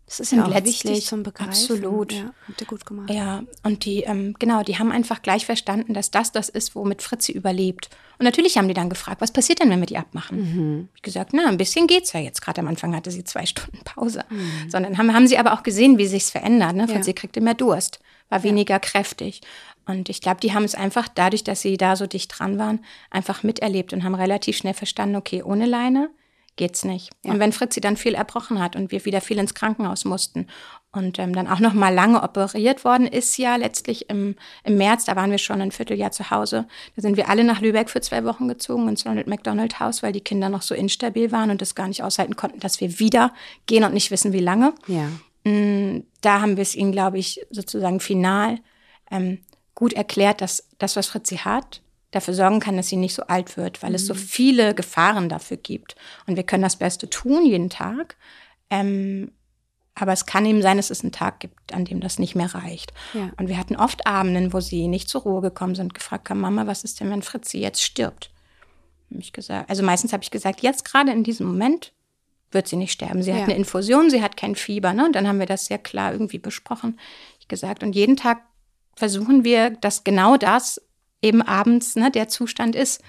[0.08, 1.50] Das ist ja auch wichtig zum Begreifen.
[1.50, 2.14] absolut.
[2.14, 3.10] Ja, habt ihr gut gemacht.
[3.10, 7.02] Ja, und die, ähm, genau, die haben einfach gleich verstanden, dass das das ist, womit
[7.02, 7.90] Fritzi überlebt.
[8.18, 10.38] Und natürlich haben die dann gefragt, was passiert denn, wenn wir die abmachen?
[10.38, 10.90] Mhm.
[10.96, 12.42] Ich gesagt, na, ein bisschen geht's ja jetzt.
[12.42, 14.24] Gerade am Anfang hatte sie zwei Stunden Pause.
[14.30, 14.70] Mhm.
[14.70, 16.78] Sondern haben, haben sie aber auch gesehen, wie sich's verändert.
[16.78, 16.84] Ne?
[16.84, 16.88] Ja.
[16.88, 19.42] Fritzi kriegte mehr Durst, war weniger kräftig.
[19.86, 22.80] Und ich glaube, die haben es einfach dadurch, dass sie da so dicht dran waren,
[23.12, 26.10] einfach miterlebt und haben relativ schnell verstanden, okay, ohne Leine
[26.58, 27.12] geht's nicht.
[27.24, 27.32] Ja.
[27.32, 30.48] Und wenn Fritzi dann viel erbrochen hat und wir wieder viel ins Krankenhaus mussten
[30.92, 35.06] und ähm, dann auch noch mal lange operiert worden ist, ja letztlich im, im März,
[35.06, 36.68] da waren wir schon ein Vierteljahr zu Hause.
[36.96, 40.12] Da sind wir alle nach Lübeck für zwei Wochen gezogen ins Ronald McDonald Haus, weil
[40.12, 43.34] die Kinder noch so instabil waren und das gar nicht aushalten konnten, dass wir wieder
[43.68, 44.74] gehen und nicht wissen, wie lange.
[44.88, 45.10] Ja.
[45.50, 48.60] Mm, da haben wir es ihnen, glaube ich, sozusagen final
[49.12, 49.40] ähm,
[49.76, 51.82] gut erklärt, dass das, was Fritzi hat,
[52.18, 53.96] dafür sorgen kann, dass sie nicht so alt wird, weil mhm.
[53.96, 54.20] es so mhm.
[54.20, 55.96] viele Gefahren dafür gibt.
[56.26, 58.18] Und wir können das Beste tun jeden Tag.
[58.70, 59.32] Ähm,
[59.96, 62.54] aber es kann eben sein, dass es einen Tag gibt, an dem das nicht mehr
[62.54, 62.94] reicht.
[63.14, 63.32] Ja.
[63.38, 66.68] Und wir hatten oft Abenden, wo sie nicht zur Ruhe gekommen sind, gefragt haben, Mama,
[66.68, 68.32] was ist denn, wenn Fritzi jetzt stirbt?
[69.10, 71.94] ich gesagt, also meistens habe ich gesagt, jetzt gerade in diesem Moment
[72.52, 73.24] wird sie nicht sterben.
[73.24, 73.38] Sie ja.
[73.38, 74.94] hat eine Infusion, sie hat kein Fieber.
[74.94, 75.06] Ne?
[75.06, 77.00] Und dann haben wir das sehr klar irgendwie besprochen.
[77.40, 78.44] Ich gesagt, und jeden Tag
[78.96, 80.82] versuchen wir, dass genau das
[81.22, 83.02] eben abends ne, der Zustand ist.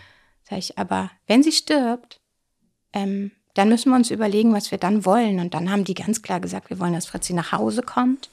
[0.48, 2.20] Sag ich, aber wenn sie stirbt,
[2.92, 5.40] ähm, dann müssen wir uns überlegen, was wir dann wollen.
[5.40, 8.30] Und dann haben die ganz klar gesagt, wir wollen, dass Fritzi nach Hause kommt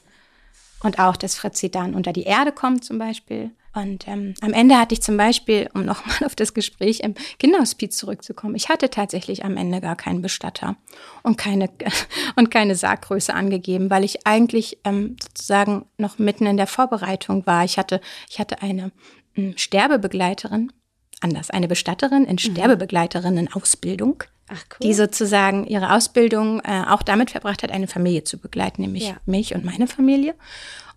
[0.82, 3.50] und auch, dass Fritzi dann unter die Erde kommt zum Beispiel.
[3.74, 7.96] Und ähm, am Ende hatte ich zum Beispiel, um nochmal auf das Gespräch im Kinderhospiz
[7.98, 10.76] zurückzukommen, ich hatte tatsächlich am Ende gar keinen Bestatter
[11.22, 11.68] und keine,
[12.36, 17.64] und keine Sarggröße angegeben, weil ich eigentlich ähm, sozusagen noch mitten in der Vorbereitung war.
[17.64, 18.92] Ich hatte, ich hatte eine
[19.56, 20.72] Sterbebegleiterin,
[21.20, 22.38] anders, eine Bestatterin in mhm.
[22.38, 24.58] Sterbebegleiterinnen-Ausbildung, cool.
[24.82, 29.16] die sozusagen ihre Ausbildung äh, auch damit verbracht hat, eine Familie zu begleiten, nämlich ja.
[29.26, 30.34] mich und meine Familie.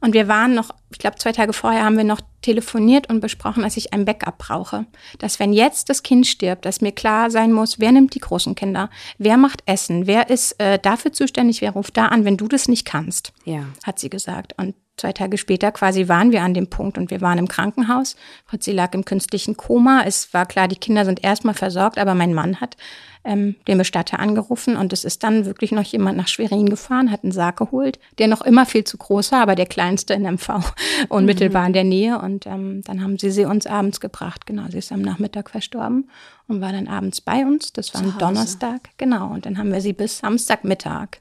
[0.02, 3.64] Und wir waren noch, ich glaube, zwei Tage vorher haben wir noch telefoniert und besprochen,
[3.64, 4.86] dass ich ein Backup brauche.
[5.18, 8.56] Dass wenn jetzt das Kind stirbt, dass mir klar sein muss, wer nimmt die großen
[8.56, 12.48] Kinder, wer macht Essen, wer ist äh, dafür zuständig, wer ruft da an, wenn du
[12.48, 13.66] das nicht kannst, ja.
[13.84, 14.54] hat sie gesagt.
[14.58, 18.16] Und zwei Tage später quasi waren wir an dem Punkt und wir waren im Krankenhaus.
[18.46, 20.04] Fritzi lag im künstlichen Koma.
[20.06, 22.78] Es war klar, die Kinder sind erstmal versorgt, aber mein Mann hat
[23.24, 27.24] ähm, den Bestatter angerufen und es ist dann wirklich noch jemand nach Schwerin gefahren, hat
[27.24, 30.74] einen Sarg geholt, der noch immer viel zu groß war, aber der kleinste in MV
[31.10, 31.68] unmittelbar mhm.
[31.68, 32.20] in der Nähe.
[32.20, 34.46] Und ähm, dann haben sie sie uns abends gebracht.
[34.46, 36.10] Genau, sie ist am Nachmittag verstorben
[36.48, 37.74] und war dann abends bei uns.
[37.74, 39.28] Das war ein Donnerstag, genau.
[39.32, 41.20] Und dann haben wir sie bis Samstagmittag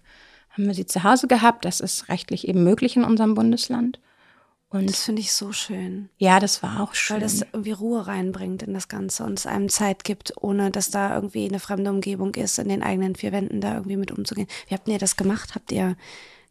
[0.59, 1.65] haben wir sie zu Hause gehabt.
[1.65, 4.01] Das ist rechtlich eben möglich in unserem Bundesland.
[4.71, 6.11] Und das finde ich so schön.
[6.19, 7.15] Ja, das war auch schön.
[7.15, 10.91] Weil das irgendwie Ruhe reinbringt in das Ganze und es einem Zeit gibt, ohne dass
[10.91, 14.49] da irgendwie eine fremde Umgebung ist, in den eigenen vier Wänden da irgendwie mit umzugehen.
[14.67, 15.55] Wie habt ihr das gemacht?
[15.55, 15.97] Habt ihr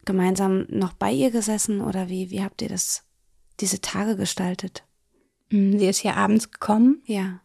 [0.04, 3.04] gemeinsam noch bei ihr gesessen oder wie, wie habt ihr das,
[3.60, 4.82] diese Tage gestaltet?
[5.50, 7.02] Hm, sie ist hier abends gekommen.
[7.04, 7.40] Ja.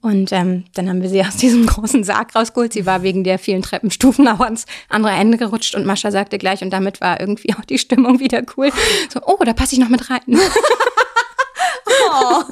[0.00, 2.72] Und ähm, dann haben wir sie aus diesem großen Sarg rausgeholt.
[2.72, 6.62] Sie war wegen der vielen Treppenstufen auch ans andere Ende gerutscht und Mascha sagte gleich,
[6.62, 8.70] und damit war irgendwie auch die Stimmung wieder cool.
[9.12, 10.20] So, oh, da passe ich noch mit rein.
[12.10, 12.42] Oh.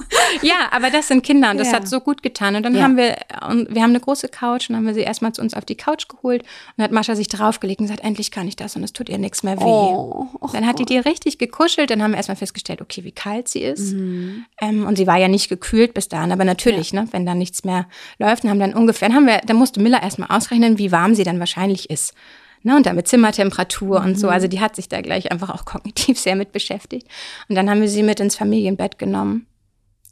[0.43, 1.75] Ja, aber das sind Kinder und das ja.
[1.75, 2.57] hat so gut getan.
[2.57, 2.83] Und dann ja.
[2.83, 3.17] haben wir,
[3.49, 5.75] und wir haben eine große Couch und haben wir sie erstmal zu uns auf die
[5.75, 6.45] Couch geholt
[6.77, 9.19] und hat Mascha sich draufgelegt und gesagt, endlich kann ich das und es tut ihr
[9.19, 9.65] nichts mehr weh.
[9.65, 10.29] Oh.
[10.53, 13.61] Dann hat die dir richtig gekuschelt, dann haben wir erstmal festgestellt, okay, wie kalt sie
[13.61, 13.93] ist.
[13.93, 14.45] Mhm.
[14.61, 17.03] Ähm, und sie war ja nicht gekühlt bis dahin, aber natürlich, ja.
[17.03, 17.87] ne, wenn da nichts mehr
[18.19, 21.15] läuft, dann haben dann ungefähr, dann haben wir, dann musste Miller erstmal ausrechnen, wie warm
[21.15, 22.15] sie dann wahrscheinlich ist.
[22.63, 24.07] Ne, und dann mit Zimmertemperatur mhm.
[24.07, 24.27] und so.
[24.27, 24.33] Mhm.
[24.35, 27.09] Also die hat sich da gleich einfach auch kognitiv sehr mit beschäftigt.
[27.49, 29.47] Und dann haben wir sie mit ins Familienbett genommen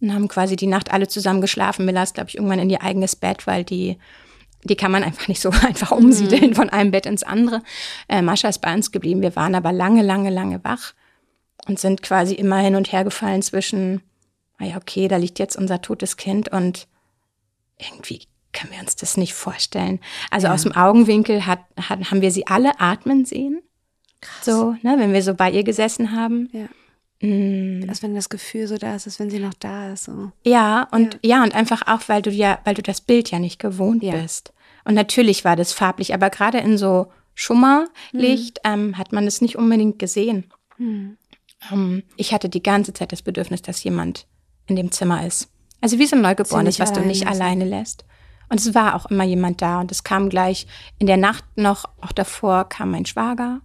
[0.01, 1.85] und haben quasi die Nacht alle zusammen geschlafen.
[1.85, 3.99] Miller ist, glaube ich, irgendwann in ihr eigenes Bett, weil die,
[4.65, 6.55] die kann man einfach nicht so einfach umsiedeln mhm.
[6.55, 7.63] von einem Bett ins andere.
[8.09, 9.21] Äh, Mascha ist bei uns geblieben.
[9.21, 10.95] Wir waren aber lange, lange, lange wach
[11.67, 14.01] und sind quasi immer hin und her gefallen zwischen,
[14.59, 16.89] naja, ah okay, da liegt jetzt unser totes Kind und
[17.79, 20.01] irgendwie können wir uns das nicht vorstellen.
[20.31, 20.55] Also ja.
[20.55, 23.63] aus dem Augenwinkel hat, hat, haben wir sie alle atmen sehen.
[24.21, 24.45] Krass.
[24.45, 26.49] So, ne, wenn wir so bei ihr gesessen haben.
[26.53, 26.69] Ja.
[27.21, 27.89] Mm.
[27.89, 30.05] Als wenn das Gefühl so da ist, als wenn sie noch da ist.
[30.05, 30.33] So.
[30.45, 31.37] Ja, und ja.
[31.37, 31.43] ja.
[31.43, 34.17] und einfach auch, weil du ja, weil du das Bild ja nicht gewohnt ja.
[34.17, 34.53] bist.
[34.85, 38.73] Und natürlich war das farblich, aber gerade in so Schummerlicht mhm.
[38.73, 40.53] ähm, hat man das nicht unbedingt gesehen.
[40.79, 41.17] Mhm.
[41.71, 44.27] Ähm, ich hatte die ganze Zeit das Bedürfnis, dass jemand
[44.67, 45.49] in dem Zimmer ist.
[45.81, 48.05] Also wie so ein Neugeborenes, was du nicht alleine lässt.
[48.49, 49.81] Und es war auch immer jemand da.
[49.81, 50.67] Und es kam gleich
[50.99, 53.61] in der Nacht noch, auch davor kam mein Schwager.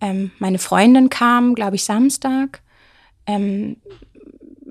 [0.00, 2.62] Ähm, meine Freundin kam, glaube ich, Samstag.
[3.26, 3.76] Ähm,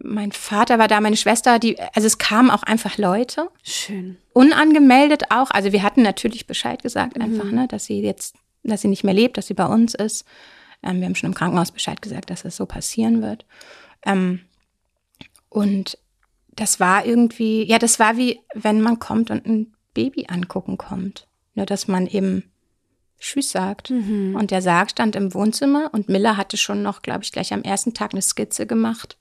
[0.05, 3.49] mein Vater war da, meine Schwester, die, also es kamen auch einfach Leute.
[3.63, 4.17] Schön.
[4.34, 5.49] Unangemeldet auch.
[5.51, 7.55] Also wir hatten natürlich Bescheid gesagt, einfach, mhm.
[7.55, 10.25] ne, dass sie jetzt, dass sie nicht mehr lebt, dass sie bei uns ist.
[10.84, 13.45] Ähm, wir haben schon im Krankenhaus Bescheid gesagt, dass es so passieren wird.
[14.05, 14.41] Ähm,
[15.49, 15.97] und
[16.56, 21.28] das war irgendwie, ja, das war wie, wenn man kommt und ein Baby angucken kommt.
[21.54, 22.44] Nur, dass man eben
[23.20, 23.89] Tschüss sagt.
[23.89, 24.36] Mhm.
[24.38, 27.63] Und der Sarg stand im Wohnzimmer und Miller hatte schon noch, glaube ich, gleich am
[27.63, 29.18] ersten Tag eine Skizze gemacht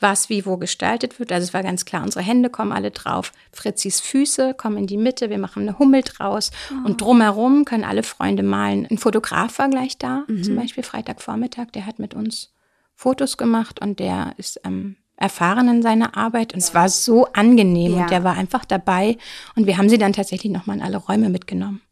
[0.00, 1.30] was wie wo gestaltet wird.
[1.30, 3.32] Also es war ganz klar, unsere Hände kommen alle drauf.
[3.52, 6.50] Fritzis Füße kommen in die Mitte, wir machen eine Hummel draus.
[6.70, 6.86] Oh.
[6.86, 8.86] Und drumherum können alle Freunde malen.
[8.90, 10.42] Ein Fotograf war gleich da, mhm.
[10.42, 12.52] zum Beispiel Freitagvormittag, der hat mit uns
[12.94, 16.54] Fotos gemacht und der ist ähm, erfahren in seiner Arbeit.
[16.54, 18.02] Und es war so angenehm ja.
[18.02, 19.16] und der war einfach dabei.
[19.54, 21.82] Und wir haben sie dann tatsächlich nochmal in alle Räume mitgenommen.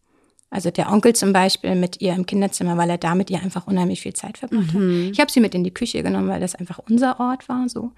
[0.51, 3.67] Also der Onkel zum Beispiel mit ihr im Kinderzimmer, weil er da mit ihr einfach
[3.67, 5.05] unheimlich viel Zeit verbracht mhm.
[5.05, 5.13] hat.
[5.13, 7.69] Ich habe sie mit in die Küche genommen, weil das einfach unser Ort war.
[7.69, 7.93] So.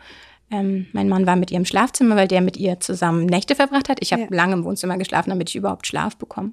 [0.50, 3.88] Ähm, mein Mann war mit ihr im Schlafzimmer, weil der mit ihr zusammen Nächte verbracht
[3.88, 3.98] hat.
[4.00, 4.28] Ich habe ja.
[4.30, 6.52] lange im Wohnzimmer geschlafen, damit ich überhaupt Schlaf bekomme.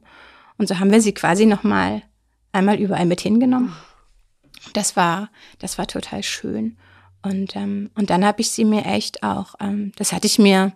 [0.59, 2.03] Und so haben wir sie quasi noch mal
[2.51, 3.75] einmal überall mit hingenommen.
[4.73, 6.77] Das war, das war total schön.
[7.27, 10.73] Und, ähm, und dann habe ich sie mir echt auch, ähm, das hatte ich mir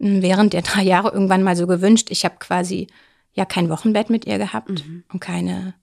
[0.00, 2.08] hm, während der drei Jahre irgendwann mal so gewünscht.
[2.10, 2.88] Ich habe quasi
[3.32, 5.04] ja kein Wochenbett mit ihr gehabt mhm.
[5.12, 5.74] und keine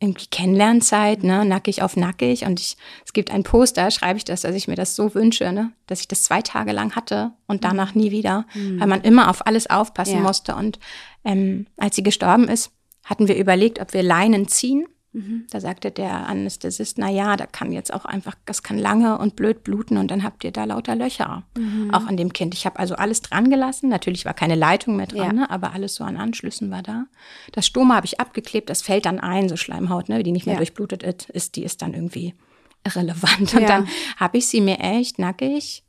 [0.00, 2.44] irgendwie Kennenlernzeit, ne, nackig auf nackig.
[2.44, 5.52] Und ich, es gibt ein Poster, schreibe ich das, dass ich mir das so wünsche,
[5.52, 8.80] ne, dass ich das zwei Tage lang hatte und danach nie wieder, mhm.
[8.80, 10.20] weil man immer auf alles aufpassen ja.
[10.20, 10.56] musste.
[10.56, 10.80] Und
[11.24, 12.72] ähm, als sie gestorben ist,
[13.04, 15.01] hatten wir überlegt, ob wir Leinen ziehen Mhm.
[15.50, 19.36] Da sagte der Anästhesist, na ja, da kann jetzt auch einfach, das kann lange und
[19.36, 21.92] blöd bluten und dann habt ihr da lauter Löcher, mhm.
[21.92, 22.54] auch an dem Kind.
[22.54, 23.90] Ich habe also alles dran gelassen.
[23.90, 25.32] Natürlich war keine Leitung mehr dran, ja.
[25.32, 27.04] ne, aber alles so an Anschlüssen war da.
[27.52, 30.54] Das Stoma habe ich abgeklebt, das fällt dann ein, so Schleimhaut, ne, die nicht mehr
[30.54, 30.58] ja.
[30.58, 32.34] durchblutet ist, die ist dann irgendwie
[32.84, 33.54] irrelevant.
[33.54, 33.68] Und ja.
[33.68, 35.84] dann habe ich sie mir echt nackig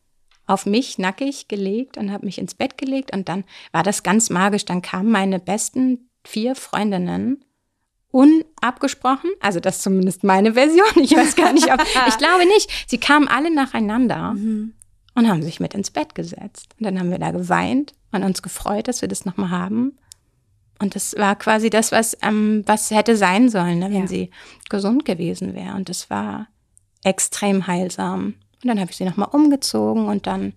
[0.45, 4.29] auf mich nackig gelegt und habe mich ins Bett gelegt und dann war das ganz
[4.29, 4.65] magisch.
[4.65, 7.45] Dann kamen meine besten vier Freundinnen
[8.13, 11.04] unabgesprochen, also das ist zumindest meine Version.
[11.04, 12.69] Ich weiß gar nicht, ob, ich glaube nicht.
[12.88, 14.73] Sie kamen alle nacheinander mhm.
[15.15, 16.76] und haben sich mit ins Bett gesetzt.
[16.80, 19.97] Und dann haben wir da geweint und uns gefreut, dass wir das nochmal haben.
[20.80, 24.08] Und das war quasi das, was, ähm, was hätte sein sollen, ne, wenn ja.
[24.08, 24.30] sie
[24.69, 25.76] gesund gewesen wäre.
[25.76, 26.47] Und das war
[27.04, 28.36] extrem heilsam.
[28.62, 30.54] Und dann habe ich sie nochmal umgezogen und dann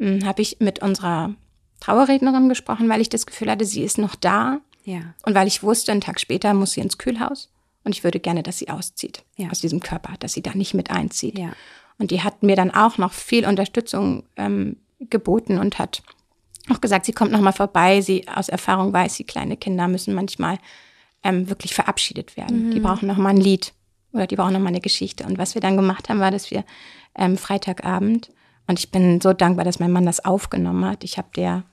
[0.00, 1.34] hm, habe ich mit unserer
[1.78, 5.00] Trauerrednerin gesprochen, weil ich das Gefühl hatte, sie ist noch da ja.
[5.24, 7.50] Und weil ich wusste, einen Tag später muss sie ins Kühlhaus
[7.84, 9.50] und ich würde gerne, dass sie auszieht ja.
[9.50, 11.38] aus diesem Körper, dass sie da nicht mit einzieht.
[11.38, 11.52] Ja.
[11.98, 16.02] Und die hat mir dann auch noch viel Unterstützung ähm, geboten und hat
[16.70, 18.00] auch gesagt, sie kommt noch mal vorbei.
[18.00, 20.58] Sie aus Erfahrung weiß, die kleine Kinder müssen manchmal
[21.22, 22.68] ähm, wirklich verabschiedet werden.
[22.68, 22.70] Mhm.
[22.72, 23.74] Die brauchen noch mal ein Lied
[24.12, 25.24] oder die brauchen noch mal eine Geschichte.
[25.24, 26.64] Und was wir dann gemacht haben, war, dass wir
[27.16, 28.30] ähm, Freitagabend
[28.70, 31.02] und ich bin so dankbar, dass mein Mann das aufgenommen hat.
[31.02, 31.64] Ich habe der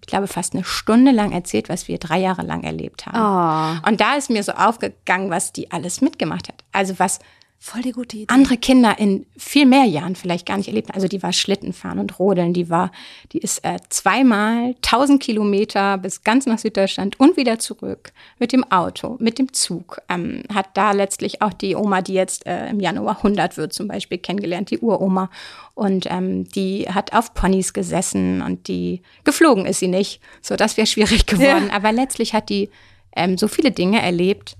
[0.00, 3.80] ich glaube, fast eine Stunde lang erzählt, was wir drei Jahre lang erlebt haben.
[3.84, 3.88] Oh.
[3.88, 6.64] Und da ist mir so aufgegangen, was die alles mitgemacht hat.
[6.72, 7.20] Also was
[7.62, 8.32] Voll die gute Idee.
[8.32, 10.88] Andere Kinder in viel mehr Jahren vielleicht gar nicht erlebt.
[10.88, 10.94] haben.
[10.94, 12.54] Also die war Schlittenfahren und Rodeln.
[12.54, 12.90] Die war,
[13.32, 18.64] die ist äh, zweimal 1000 Kilometer bis ganz nach Süddeutschland und wieder zurück mit dem
[18.72, 20.00] Auto, mit dem Zug.
[20.08, 23.88] Ähm, hat da letztlich auch die Oma, die jetzt äh, im Januar 100 wird zum
[23.88, 25.28] Beispiel, kennengelernt, die Uroma.
[25.74, 30.22] Und ähm, die hat auf Ponys gesessen und die geflogen ist sie nicht.
[30.40, 31.66] So, das wäre schwierig geworden.
[31.68, 31.74] Ja.
[31.74, 32.70] Aber letztlich hat die
[33.14, 34.56] ähm, so viele Dinge erlebt,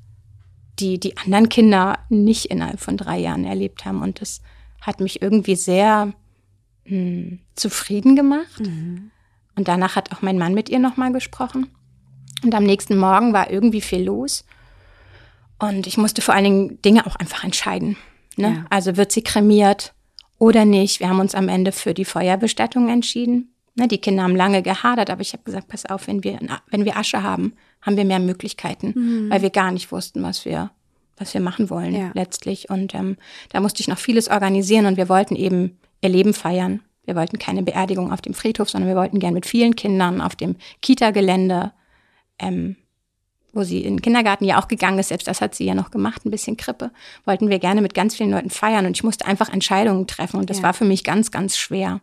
[0.81, 4.03] die die anderen Kinder nicht innerhalb von drei Jahren erlebt haben.
[4.03, 4.41] Und das
[4.81, 6.13] hat mich irgendwie sehr mh,
[6.85, 8.61] hm, zufrieden gemacht.
[8.61, 9.11] Mhm.
[9.57, 11.69] Und danach hat auch mein Mann mit ihr nochmal gesprochen.
[12.43, 14.45] Und am nächsten Morgen war irgendwie viel los.
[15.59, 17.97] Und ich musste vor allen Dingen Dinge auch einfach entscheiden.
[18.37, 18.55] Ne?
[18.55, 18.65] Ja.
[18.71, 19.93] Also wird sie kremiert
[20.39, 21.01] oder nicht?
[21.01, 23.50] Wir haben uns am Ende für die Feuerbestattung entschieden.
[23.77, 26.39] Ne, die Kinder haben lange gehadert, aber ich habe gesagt, pass auf, wenn wir,
[26.71, 29.31] wenn wir Asche haben, haben wir mehr Möglichkeiten, mhm.
[29.31, 30.71] weil wir gar nicht wussten, was wir,
[31.17, 32.11] was wir machen wollen ja.
[32.15, 32.69] letztlich.
[32.69, 33.17] Und ähm,
[33.51, 36.81] da musste ich noch vieles organisieren und wir wollten eben ihr Leben feiern.
[37.05, 40.37] Wir wollten keine Beerdigung auf dem Friedhof, sondern wir wollten gern mit vielen Kindern auf
[40.37, 41.73] dem Kita-Gelände,
[42.39, 42.77] ähm,
[43.53, 45.91] wo sie in den Kindergarten ja auch gegangen ist, selbst das hat sie ja noch
[45.91, 46.93] gemacht, ein bisschen Krippe,
[47.25, 50.51] wollten wir gerne mit ganz vielen Leuten feiern und ich musste einfach Entscheidungen treffen und
[50.51, 50.65] das ja.
[50.65, 52.01] war für mich ganz, ganz schwer.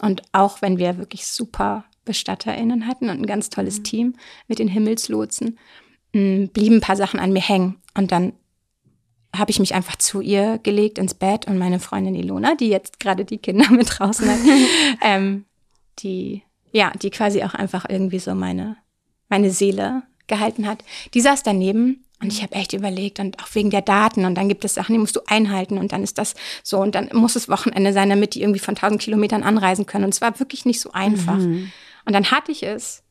[0.00, 3.84] Und auch wenn wir wirklich super BestatterInnen hatten und ein ganz tolles mhm.
[3.84, 4.14] Team
[4.48, 5.58] mit den Himmelslotsen,
[6.12, 7.76] mh, blieben ein paar Sachen an mir hängen.
[7.94, 8.32] Und dann
[9.34, 12.98] habe ich mich einfach zu ihr gelegt ins Bett und meine Freundin Ilona, die jetzt
[12.98, 14.38] gerade die Kinder mit draußen hat,
[15.02, 15.44] ähm,
[16.00, 18.76] die, ja, die quasi auch einfach irgendwie so meine,
[19.28, 20.84] meine Seele gehalten hat,
[21.14, 24.48] die saß daneben und ich habe echt überlegt und auch wegen der Daten und dann
[24.48, 27.34] gibt es Sachen, die musst du einhalten und dann ist das so und dann muss
[27.34, 30.66] es Wochenende sein, damit die irgendwie von 1000 Kilometern anreisen können und es war wirklich
[30.66, 31.38] nicht so einfach.
[31.38, 31.72] Mhm.
[32.04, 33.02] Und dann hatte ich es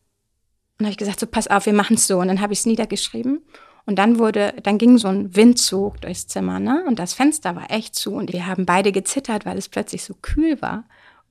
[0.77, 2.59] und habe ich gesagt, so pass auf, wir machen es so und dann habe ich
[2.59, 3.41] es niedergeschrieben
[3.85, 6.83] und dann wurde, dann ging so ein Windzug durchs Zimmer, ne?
[6.87, 10.13] Und das Fenster war echt zu und wir haben beide gezittert, weil es plötzlich so
[10.21, 10.83] kühl war.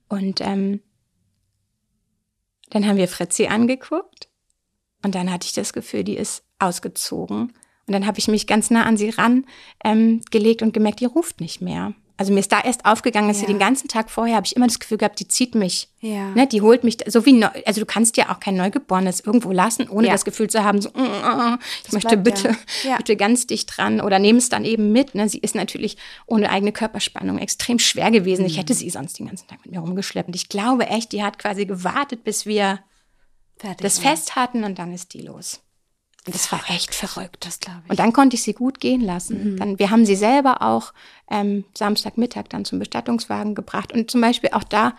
[0.09, 0.81] Und ähm,
[2.71, 4.27] dann haben wir Fritzi angeguckt
[5.01, 7.53] und dann hatte ich das Gefühl, die ist ausgezogen
[7.89, 9.45] und dann habe ich mich ganz nah an sie ran
[9.83, 11.93] ähm, gelegt und gemerkt, die ruft nicht mehr.
[12.17, 13.47] also mir ist da erst aufgegangen, dass Ja.
[13.47, 15.87] sie den ganzen Tag vorher, habe ich immer das Gefühl gehabt, die zieht mich.
[16.01, 16.31] Ja.
[16.31, 19.53] Ne, die holt mich, so wie, neu, also du kannst ja auch kein Neugeborenes irgendwo
[19.53, 20.13] lassen, ohne Ja.
[20.13, 22.97] das Gefühl zu haben, so, mm, mm, mm, ich möchte bleibt bitte, ja.
[22.97, 25.15] Bitte ganz dicht dran oder nehme es dann eben mit.
[25.15, 25.29] Ne?
[25.29, 28.45] Sie ist natürlich ohne eigene Körperspannung extrem schwer gewesen.
[28.45, 28.57] Ich Mhm.
[28.59, 30.27] hätte sie sonst den ganzen Tag mit mir rumgeschleppt.
[30.27, 32.79] Und ich glaube echt, die hat quasi gewartet, bis wir
[33.55, 33.77] Fertig.
[33.81, 33.97] das.
[33.97, 35.61] Fest hatten und dann ist die los.
[36.25, 37.45] Und das war echt verrückt.
[37.45, 37.89] Das glaube ich.
[37.91, 39.57] Und dann konnte ich sie gut gehen lassen.
[39.57, 40.93] Dann, wir haben sie selber auch
[41.31, 43.91] ähm, Samstagmittag dann zum Bestattungswagen gebracht.
[43.93, 44.93] Und zum Beispiel auch da,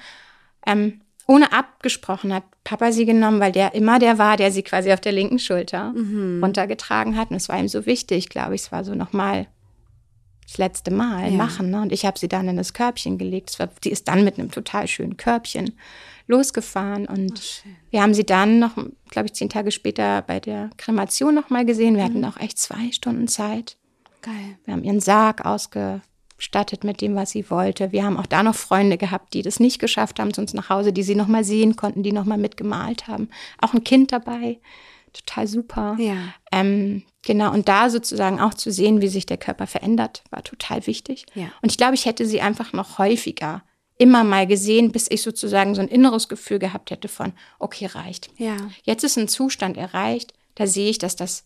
[0.66, 4.92] ähm, ohne abgesprochen hat Papa sie genommen, weil der immer der war, der sie quasi
[4.92, 5.94] auf der linken Schulter
[6.42, 7.30] runtergetragen hat.
[7.30, 8.62] Und es war ihm so wichtig, glaube ich.
[8.62, 9.46] Es war so nochmal
[10.46, 11.36] das letzte Mal Ja.
[11.36, 11.70] machen.
[11.70, 11.82] Ne?
[11.82, 13.56] Und ich habe sie dann in das Körbchen gelegt.
[13.60, 15.78] War, sie ist dann mit einem total schönen Körbchen
[16.30, 17.06] losgefahren.
[17.06, 18.76] Und wir haben sie dann noch,
[19.10, 21.96] glaube ich, zehn Tage später bei der Kremation noch mal gesehen.
[21.96, 23.76] Wir hatten auch echt zwei Stunden Zeit.
[24.22, 24.58] Geil.
[24.64, 27.92] Wir haben ihren Sarg ausgestattet mit dem, was sie wollte.
[27.92, 30.70] Wir haben auch da noch Freunde gehabt, die das nicht geschafft haben zu uns nach
[30.70, 33.28] Hause, die sie noch mal sehen konnten, die noch mal mitgemalt haben.
[33.60, 34.60] Auch ein Kind dabei.
[35.12, 35.96] Total super.
[35.98, 36.16] Ja.
[36.52, 40.86] Ähm, genau, und da sozusagen auch zu sehen, wie sich der Körper verändert, war total
[40.86, 41.26] wichtig.
[41.34, 41.46] Ja.
[41.62, 43.62] Und ich glaube, ich hätte sie einfach noch häufiger
[44.00, 48.30] immer mal gesehen, bis ich sozusagen so ein inneres Gefühl gehabt hätte von, okay, reicht.
[48.38, 48.56] Ja.
[48.82, 51.44] Jetzt ist ein Zustand erreicht, da sehe ich, dass das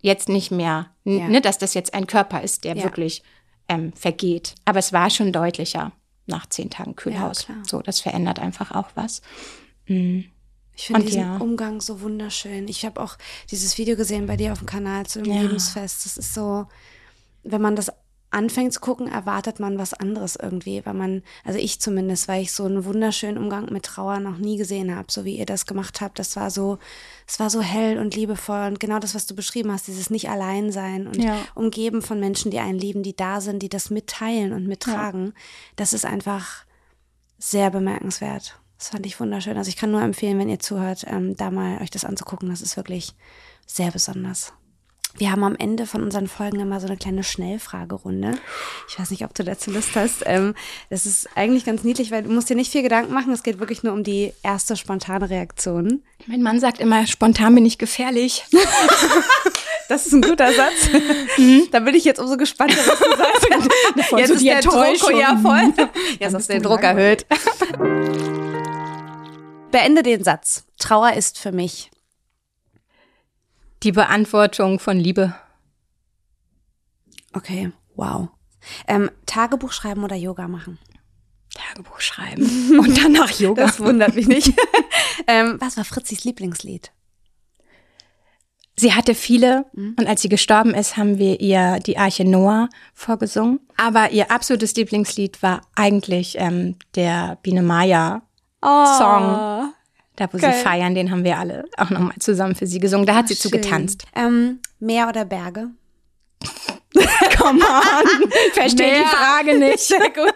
[0.00, 1.28] jetzt nicht mehr, Ja.
[1.28, 2.82] ne, dass das jetzt ein Körper ist, der Ja.
[2.82, 3.22] wirklich
[3.68, 4.56] ähm, vergeht.
[4.66, 5.92] Aber es war schon deutlicher
[6.26, 7.44] nach zehn Tagen Kühlhaus.
[7.46, 7.58] klar.
[7.64, 9.22] so, das verändert einfach auch was.
[9.86, 11.36] Ich finde diesen ja.
[11.36, 12.66] Umgang so wunderschön.
[12.68, 13.16] Ich habe auch
[13.50, 15.42] dieses Video gesehen bei dir auf dem Kanal zu dem Ja.
[15.42, 16.04] Lebensfest.
[16.04, 16.66] Das ist so,
[17.44, 17.90] wenn man das
[18.34, 22.52] anfängt zu gucken, erwartet man was anderes irgendwie, weil man, also ich zumindest, weil ich
[22.52, 26.00] so einen wunderschönen Umgang mit Trauer noch nie gesehen habe, so wie ihr das gemacht
[26.00, 26.18] habt.
[26.18, 26.78] Das war so,
[27.26, 30.28] es war so hell und liebevoll und genau das, was du beschrieben hast, dieses nicht
[30.28, 31.38] allein sein und Ja.
[31.54, 35.32] umgeben von Menschen, die einen lieben, die da sind, die das mitteilen und mittragen.
[35.76, 36.64] Das ist einfach
[37.38, 38.58] sehr bemerkenswert.
[38.78, 39.56] Das fand ich wunderschön.
[39.56, 42.48] Also ich kann nur empfehlen, wenn ihr zuhört, ähm, da mal euch das anzugucken.
[42.50, 43.14] Das ist wirklich
[43.66, 44.52] sehr besonders.
[45.16, 48.32] Wir haben am Ende von unseren Folgen immer so eine kleine Schnellfragerunde.
[48.88, 50.24] Ich weiß nicht, ob du dazu Lust hast.
[50.26, 50.54] Ähm,
[50.90, 53.32] das ist eigentlich ganz niedlich, weil du musst dir nicht viel Gedanken machen.
[53.32, 56.02] Es geht wirklich nur um die erste spontane Reaktion.
[56.26, 58.44] Mein Mann sagt immer, spontan bin ich gefährlich.
[59.86, 60.88] Das ist ein guter Satz.
[61.70, 63.48] Da bin ich jetzt umso gespannter, was du sagst.
[64.16, 65.20] Jetzt so ist der Druck Enttäuschung.
[65.20, 65.74] ja voll.
[66.18, 67.26] Jetzt hast du den Druck erhöht.
[69.70, 70.64] Beende den Satz.
[70.78, 71.90] Trauer ist für mich.
[73.84, 75.34] Die Beantwortung von Liebe.
[77.34, 78.28] Okay, wow.
[78.88, 80.78] Ähm, Tagebuch schreiben oder Yoga machen?
[81.54, 82.44] Tagebuch schreiben
[82.78, 83.66] und danach Yoga.
[83.66, 84.48] Das wundert mich nicht.
[85.26, 86.92] ähm, was war Fritzis Lieblingslied?
[88.76, 89.96] Sie hatte viele Mhm.
[89.98, 93.60] und als sie gestorben ist, haben wir ihr die Arche Noah vorgesungen.
[93.76, 98.22] Aber ihr absolutes Lieblingslied war eigentlich ähm, der Biene Maya
[98.62, 99.74] Song.
[100.16, 100.52] Da, wo Geil.
[100.52, 103.06] sie feiern, den haben wir alle auch nochmal zusammen für sie gesungen.
[103.06, 103.60] Da hat sie zu Schön.
[103.60, 104.04] getanzt.
[104.14, 105.70] Ähm, Meer oder Berge?
[107.36, 108.30] Come on.
[108.52, 109.78] Verstehe die Frage nicht.
[109.80, 110.34] Sehr gut.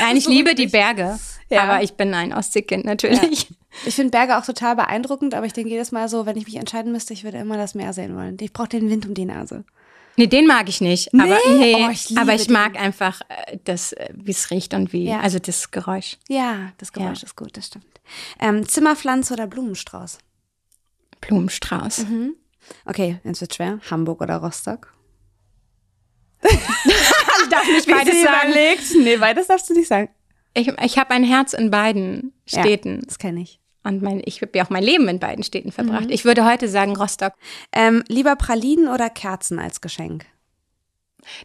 [0.00, 1.18] Nein, ich liebe die Berge.
[1.48, 1.62] Ja.
[1.62, 3.48] Aber ich bin ein Ostseekind natürlich.
[3.86, 6.56] Ich finde Berge auch total beeindruckend, aber ich denke jedes Mal so, wenn ich mich
[6.56, 8.36] entscheiden müsste, ich würde immer das Meer sehen wollen.
[8.40, 9.64] Ich brauche den Wind um die Nase.
[10.20, 11.14] Nee, den mag ich nicht.
[11.14, 11.56] Aber, Nee?
[11.58, 12.52] nee, Oh, ich aber ich den.
[12.52, 15.20] mag einfach äh, das, äh, wie es riecht und wie, Ja.
[15.20, 16.18] also das Geräusch.
[16.28, 17.24] Ja, das Geräusch Ja.
[17.26, 17.86] ist gut, das stimmt.
[18.38, 20.18] Ähm, Zimmerpflanze oder Blumenstrauß?
[21.22, 22.00] Blumenstrauß.
[22.06, 22.34] Mhm.
[22.84, 23.80] Okay, jetzt wird schwer.
[23.90, 24.92] Hamburg oder Rostock?
[27.42, 28.50] Ich darf nicht beides sagen.
[28.50, 28.82] überlegt.
[28.96, 30.08] Nee, beides darfst du nicht sagen.
[30.54, 32.96] Ich, ich habe ein Herz in beiden Städten.
[32.96, 33.58] Ja, das kenne ich.
[33.82, 36.04] Und mein, ich habe ja auch mein Leben in beiden Städten verbracht.
[36.06, 36.10] Mhm.
[36.10, 37.32] Ich würde heute sagen Rostock.
[37.72, 40.26] Ähm, lieber Pralinen oder Kerzen als Geschenk?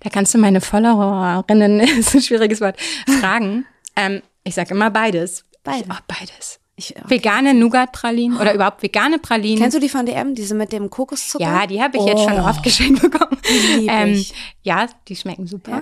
[0.02, 2.78] Da kannst du meine Followerinnen, ist ein schwieriges Wort,
[3.22, 3.66] fragen.
[3.96, 5.46] ähm, ich sage immer beides.
[5.64, 5.88] Beides.
[5.90, 6.60] Oh, beides.
[6.78, 9.60] Ich, Vegane Nougat-Pralinen oder überhaupt vegane Pralinen.
[9.60, 11.44] Kennst du die von DM, diese mit dem Kokoszucker?
[11.46, 12.46] Ja, die habe ich jetzt schon Oh.
[12.50, 13.38] oft geschenkt bekommen.
[13.80, 14.26] Die Ähm,
[14.62, 15.72] ja, die schmecken super.
[15.72, 15.82] Ja.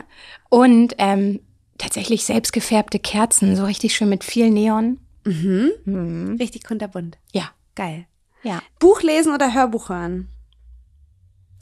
[0.49, 1.39] Und ähm,
[1.79, 4.99] tatsächlich selbstgefärbte Kerzen, so richtig schön mit viel Neon.
[5.25, 7.17] Richtig kunterbunt.
[7.31, 8.05] Ja, Geil.
[8.43, 8.62] ja.
[8.79, 10.29] Buch lesen oder Hörbuch hören?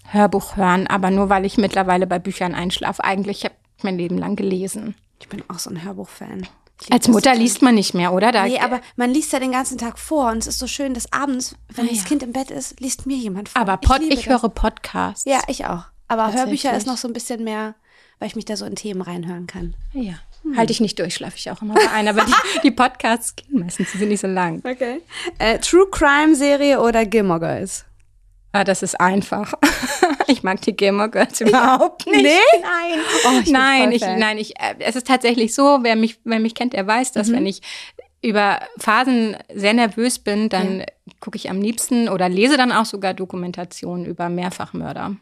[0.07, 3.03] Hörbuch hören, aber nur weil ich mittlerweile bei Büchern einschlafe.
[3.03, 4.95] Eigentlich habe ich mein Leben lang gelesen.
[5.19, 6.47] Ich bin auch so ein Hörbuchfan.
[6.81, 8.31] Ich Als das Mutter liest man nicht mehr, oder?
[8.31, 10.95] Da, Nee, aber man liest ja den ganzen Tag vor und es ist so schön,
[10.95, 12.03] dass abends, wenn Ah, das ja.
[12.05, 13.61] Kind im Bett ist, liest mir jemand vor.
[13.61, 14.41] aber Pod, ich, das.
[14.41, 15.25] höre Podcasts.
[15.25, 15.83] Ja, ich auch.
[16.07, 16.33] Aber.
[16.33, 17.75] Hörbücher ist noch so ein bisschen mehr,
[18.17, 19.75] weil ich mich da so in Themen reinhören kann.
[19.93, 20.15] ja.
[20.55, 22.07] Halte ich nicht durch, schlafe ich auch immer bei ein.
[22.07, 22.33] Aber die,
[22.63, 24.61] die Podcasts gehen meistens, die sind nicht so lang.
[24.63, 25.01] Okay.
[25.37, 27.85] Äh, True Crime Serie oder Gilmore Girls?
[28.51, 29.53] Ah, das ist einfach.
[30.27, 32.23] ich mag die Gilmore Girls überhaupt nicht.
[32.23, 32.37] Nee?
[32.61, 32.99] Nein.
[33.25, 36.53] Oh, ich nein, ich, nein, ich, äh, es ist tatsächlich so, wer mich, wer mich
[36.53, 37.61] kennt, der weiß, dass wenn ich
[38.23, 40.83] über Phasen sehr nervös bin, dann
[41.19, 45.15] gucke ich am liebsten oder lese dann auch sogar Dokumentationen über Mehrfachmörder.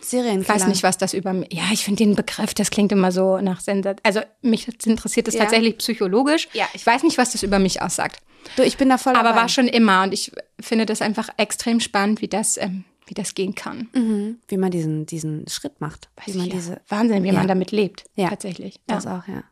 [0.00, 0.40] Serienkiller.
[0.42, 3.38] Ich weiß nicht, was das über Ja, ich finde den Begriff, das klingt immer so
[3.40, 4.00] nach Sensat.
[4.02, 5.40] Also mich interessiert das Ja.
[5.42, 6.48] tatsächlich psychologisch.
[6.52, 8.20] Ja, ich weiß nicht, was das über mich aussagt.
[8.56, 9.42] Du, ich bin da voll Aber dabei.
[9.42, 13.34] war schon immer und ich finde das einfach extrem spannend, wie das, ähm, wie das
[13.34, 13.88] gehen kann.
[13.94, 14.38] Mhm.
[14.48, 16.08] Wie man diesen, diesen Schritt macht.
[16.26, 16.52] wie man Ja.
[16.54, 17.34] diese, Wahnsinn, wie Ja.
[17.34, 18.04] man damit lebt.
[18.16, 18.28] Ja.
[18.28, 18.80] Tatsächlich.
[18.86, 19.18] das Ja.
[19.18, 19.42] auch, ja.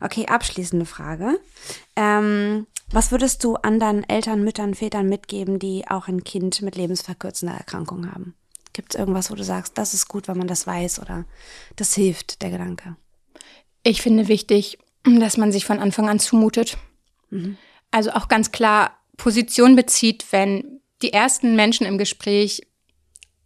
[0.00, 1.38] Okay, abschließende Frage.
[1.96, 7.54] Ähm, was würdest du anderen Eltern, Müttern, Vätern mitgeben, die auch ein Kind mit lebensverkürzender
[7.54, 8.34] Erkrankung haben?
[8.72, 11.24] Gibt es irgendwas, wo du sagst, das ist gut, wenn man das weiß oder
[11.76, 12.96] das hilft, der Gedanke?
[13.82, 16.76] Ich finde wichtig, dass man sich von Anfang an zumutet.
[17.90, 22.66] Also auch ganz klar Position bezieht, wenn die ersten Menschen im Gespräch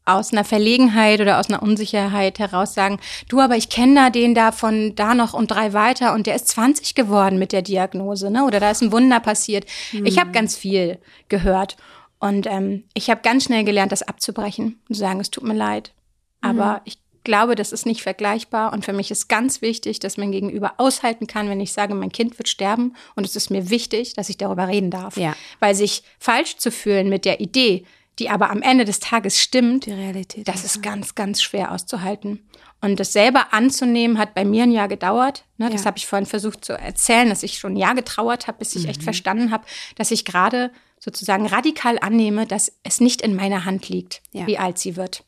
[0.05, 2.99] aus einer Verlegenheit oder aus einer Unsicherheit heraus sagen,
[3.29, 6.35] du, aber ich kenne da den da von da noch und drei weiter und der
[6.35, 8.45] ist 20 geworden mit der Diagnose, ne?
[8.45, 9.67] Oder da ist ein Wunder passiert.
[9.93, 10.99] Ich habe ganz viel
[11.29, 11.77] gehört
[12.19, 15.55] und ähm, ich habe ganz schnell gelernt, das abzubrechen und zu sagen, es tut mir
[15.55, 15.93] leid,
[16.41, 20.33] aber ich glaube, das ist nicht vergleichbar und für mich ist ganz wichtig, dass mein
[20.33, 24.15] Gegenüber aushalten kann, wenn ich sage, mein Kind wird sterben und es ist mir wichtig,
[24.15, 25.35] dass ich darüber reden darf, Ja.
[25.61, 27.85] weil sich falsch zu fühlen mit der Idee,
[28.19, 30.47] die aber am Ende des Tages stimmt, Die Realität.
[30.49, 32.47] das ist ganz, ganz schwer auszuhalten.
[32.83, 35.45] Und das selber anzunehmen, hat bei mir ein Jahr gedauert.
[35.59, 35.87] Ne, Das Ja.
[35.87, 38.85] habe ich vorhin versucht zu erzählen, dass ich schon ein Jahr getrauert habe, bis ich
[38.85, 38.89] Mhm.
[38.91, 39.65] echt verstanden habe,
[39.97, 44.47] dass ich gerade sozusagen radikal annehme, dass es nicht in meiner Hand liegt, Ja.
[44.47, 45.25] wie alt sie wird.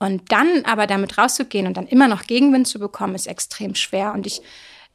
[0.00, 4.12] Und dann aber damit rauszugehen und dann immer noch Gegenwind zu bekommen, ist extrem schwer.
[4.12, 4.40] Und ich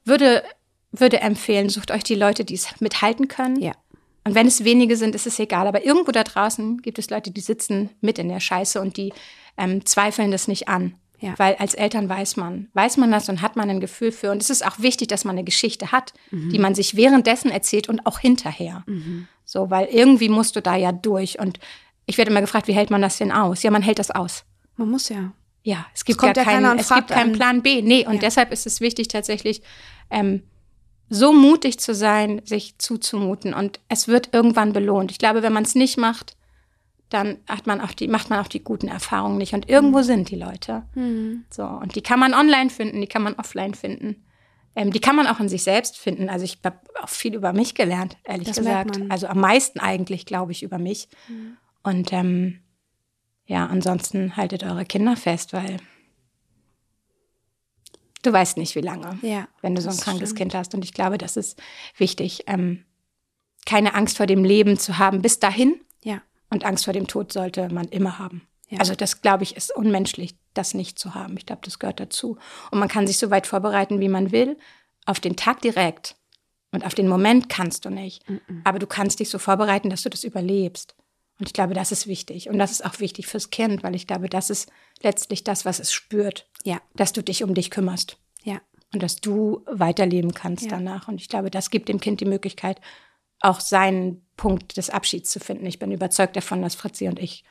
[0.05, 0.43] würde,
[0.91, 3.59] würde empfehlen, sucht euch die Leute, die es mithalten können.
[3.61, 3.73] Ja.
[4.25, 5.67] Und wenn es wenige sind, ist es egal.
[5.67, 9.11] Aber irgendwo da draußen gibt es Leute, die sitzen mit in der Scheiße und die
[9.57, 10.95] ähm, zweifeln das nicht an.
[11.19, 11.33] Ja.
[11.37, 14.31] Weil als Eltern weiß man, weiß man das und hat man ein Gefühl für.
[14.31, 16.49] Und es ist auch wichtig, dass man eine Geschichte hat, Mhm.
[16.51, 18.83] die man sich währenddessen erzählt und auch hinterher.
[19.45, 21.39] So, weil irgendwie musst du da ja durch.
[21.39, 21.59] Und
[22.05, 23.63] ich werde immer gefragt, wie hält man das denn aus?
[23.63, 24.43] Ja, man hält das aus.
[24.75, 25.31] Man muss ja.
[25.63, 27.33] Ja, es gibt gar ja keinen, es gibt keinen einen.
[27.33, 27.81] Plan B.
[27.81, 28.19] Nee, und Ja.
[28.19, 29.61] deshalb ist es wichtig, tatsächlich
[30.11, 30.43] ähm,
[31.13, 33.53] so mutig zu sein, sich zuzumuten.
[33.53, 35.11] Und es wird irgendwann belohnt.
[35.11, 36.35] Ich glaube, wenn man es nicht macht,
[37.09, 39.53] dann hat man auch die, macht man auch die guten Erfahrungen nicht.
[39.53, 40.03] Und irgendwo Mhm.
[40.03, 40.83] sind die Leute.
[41.51, 44.25] So, und die kann man online finden, die kann man offline finden.
[44.75, 46.29] Ähm, die kann man auch in sich selbst finden.
[46.29, 48.97] Also ich habe auch viel über mich gelernt, ehrlich Das gesagt.
[48.99, 49.11] Mhm.
[49.11, 51.09] Also am meisten eigentlich, glaube ich, über mich.
[51.83, 52.61] Und ähm,
[53.45, 55.77] ja, ansonsten haltet eure Kinder fest, weil
[58.23, 60.37] du weißt nicht, wie lange, Ja, wenn du so ein krankes stimmt.
[60.39, 60.73] Kind hast.
[60.73, 61.61] Und ich glaube, das ist
[61.97, 62.85] wichtig, ähm,
[63.65, 65.79] keine Angst vor dem Leben zu haben bis dahin.
[66.03, 66.21] Ja.
[66.49, 68.47] Und Angst vor dem Tod sollte man immer haben.
[68.69, 68.79] Ja.
[68.79, 71.37] Also das, glaube ich, ist unmenschlich, das nicht zu haben.
[71.37, 72.37] Ich glaube, das gehört dazu.
[72.71, 74.57] Und man kann sich so weit vorbereiten, wie man will.
[75.05, 76.15] Auf den Tag direkt
[76.71, 78.23] und auf den Moment kannst du nicht.
[78.63, 80.95] Aber du kannst dich so vorbereiten, dass du das überlebst.
[81.43, 82.47] Und ich glaube, das ist wichtig.
[82.49, 84.71] Und das ist auch wichtig fürs Kind, weil ich glaube, das ist
[85.01, 86.47] letztlich das, was es spürt.
[86.63, 86.79] Ja.
[86.95, 88.61] Dass du dich um dich kümmerst Ja.
[88.93, 90.69] und dass du weiterleben kannst Ja.
[90.71, 91.09] danach.
[91.09, 92.79] Und ich glaube, das gibt dem Kind die Möglichkeit,
[93.41, 95.65] auch seinen Punkt des Abschieds zu finden.
[95.65, 97.43] Ich bin überzeugt davon, dass Fritzi und ich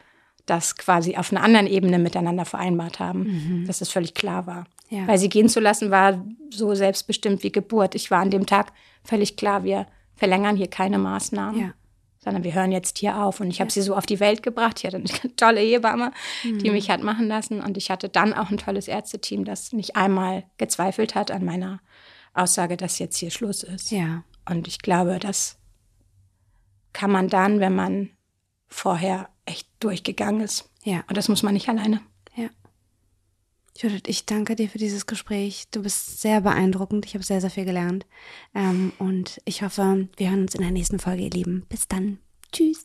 [0.47, 4.64] das quasi auf einer anderen Ebene miteinander vereinbart haben, dass es völlig klar war.
[4.90, 4.97] Mhm.
[5.01, 5.07] Ja.
[5.07, 7.95] Weil sie gehen zu lassen war so selbstbestimmt wie Geburt.
[7.95, 8.72] Ich war an dem Tag
[9.05, 9.86] völlig klar, wir
[10.16, 11.74] verlängern hier keine Maßnahmen, Ja.
[12.23, 13.41] Sondern wir hören jetzt hier auf.
[13.41, 14.79] Und ich habe sie so auf die Welt gebracht.
[14.79, 15.07] Ich hatte eine
[15.37, 16.12] tolle Hebamme,
[16.45, 16.73] die Mhm.
[16.73, 17.61] mich hat machen lassen.
[17.61, 21.81] Und ich hatte dann auch ein tolles Ärzteteam, das nicht einmal gezweifelt hat an meiner
[22.35, 23.91] Aussage, dass jetzt hier Schluss ist.
[23.91, 24.23] Ja.
[24.49, 25.59] Und ich glaube, das
[26.93, 28.11] kann man dann, wenn man
[28.68, 30.70] vorher echt durchgegangen ist.
[30.85, 31.05] Ja.
[31.09, 32.01] Und das muss man nicht alleine.
[33.77, 35.64] Judith, ich danke dir für dieses Gespräch.
[35.70, 37.07] Du bist sehr beeindruckend.
[37.07, 38.07] Ich habe sehr, sehr viel gelernt.
[38.55, 41.64] Ähm, und ich hoffe, wir hören uns in der nächsten Folge, ihr Lieben.
[41.68, 42.18] Bis dann.
[42.53, 42.85] Tschüss.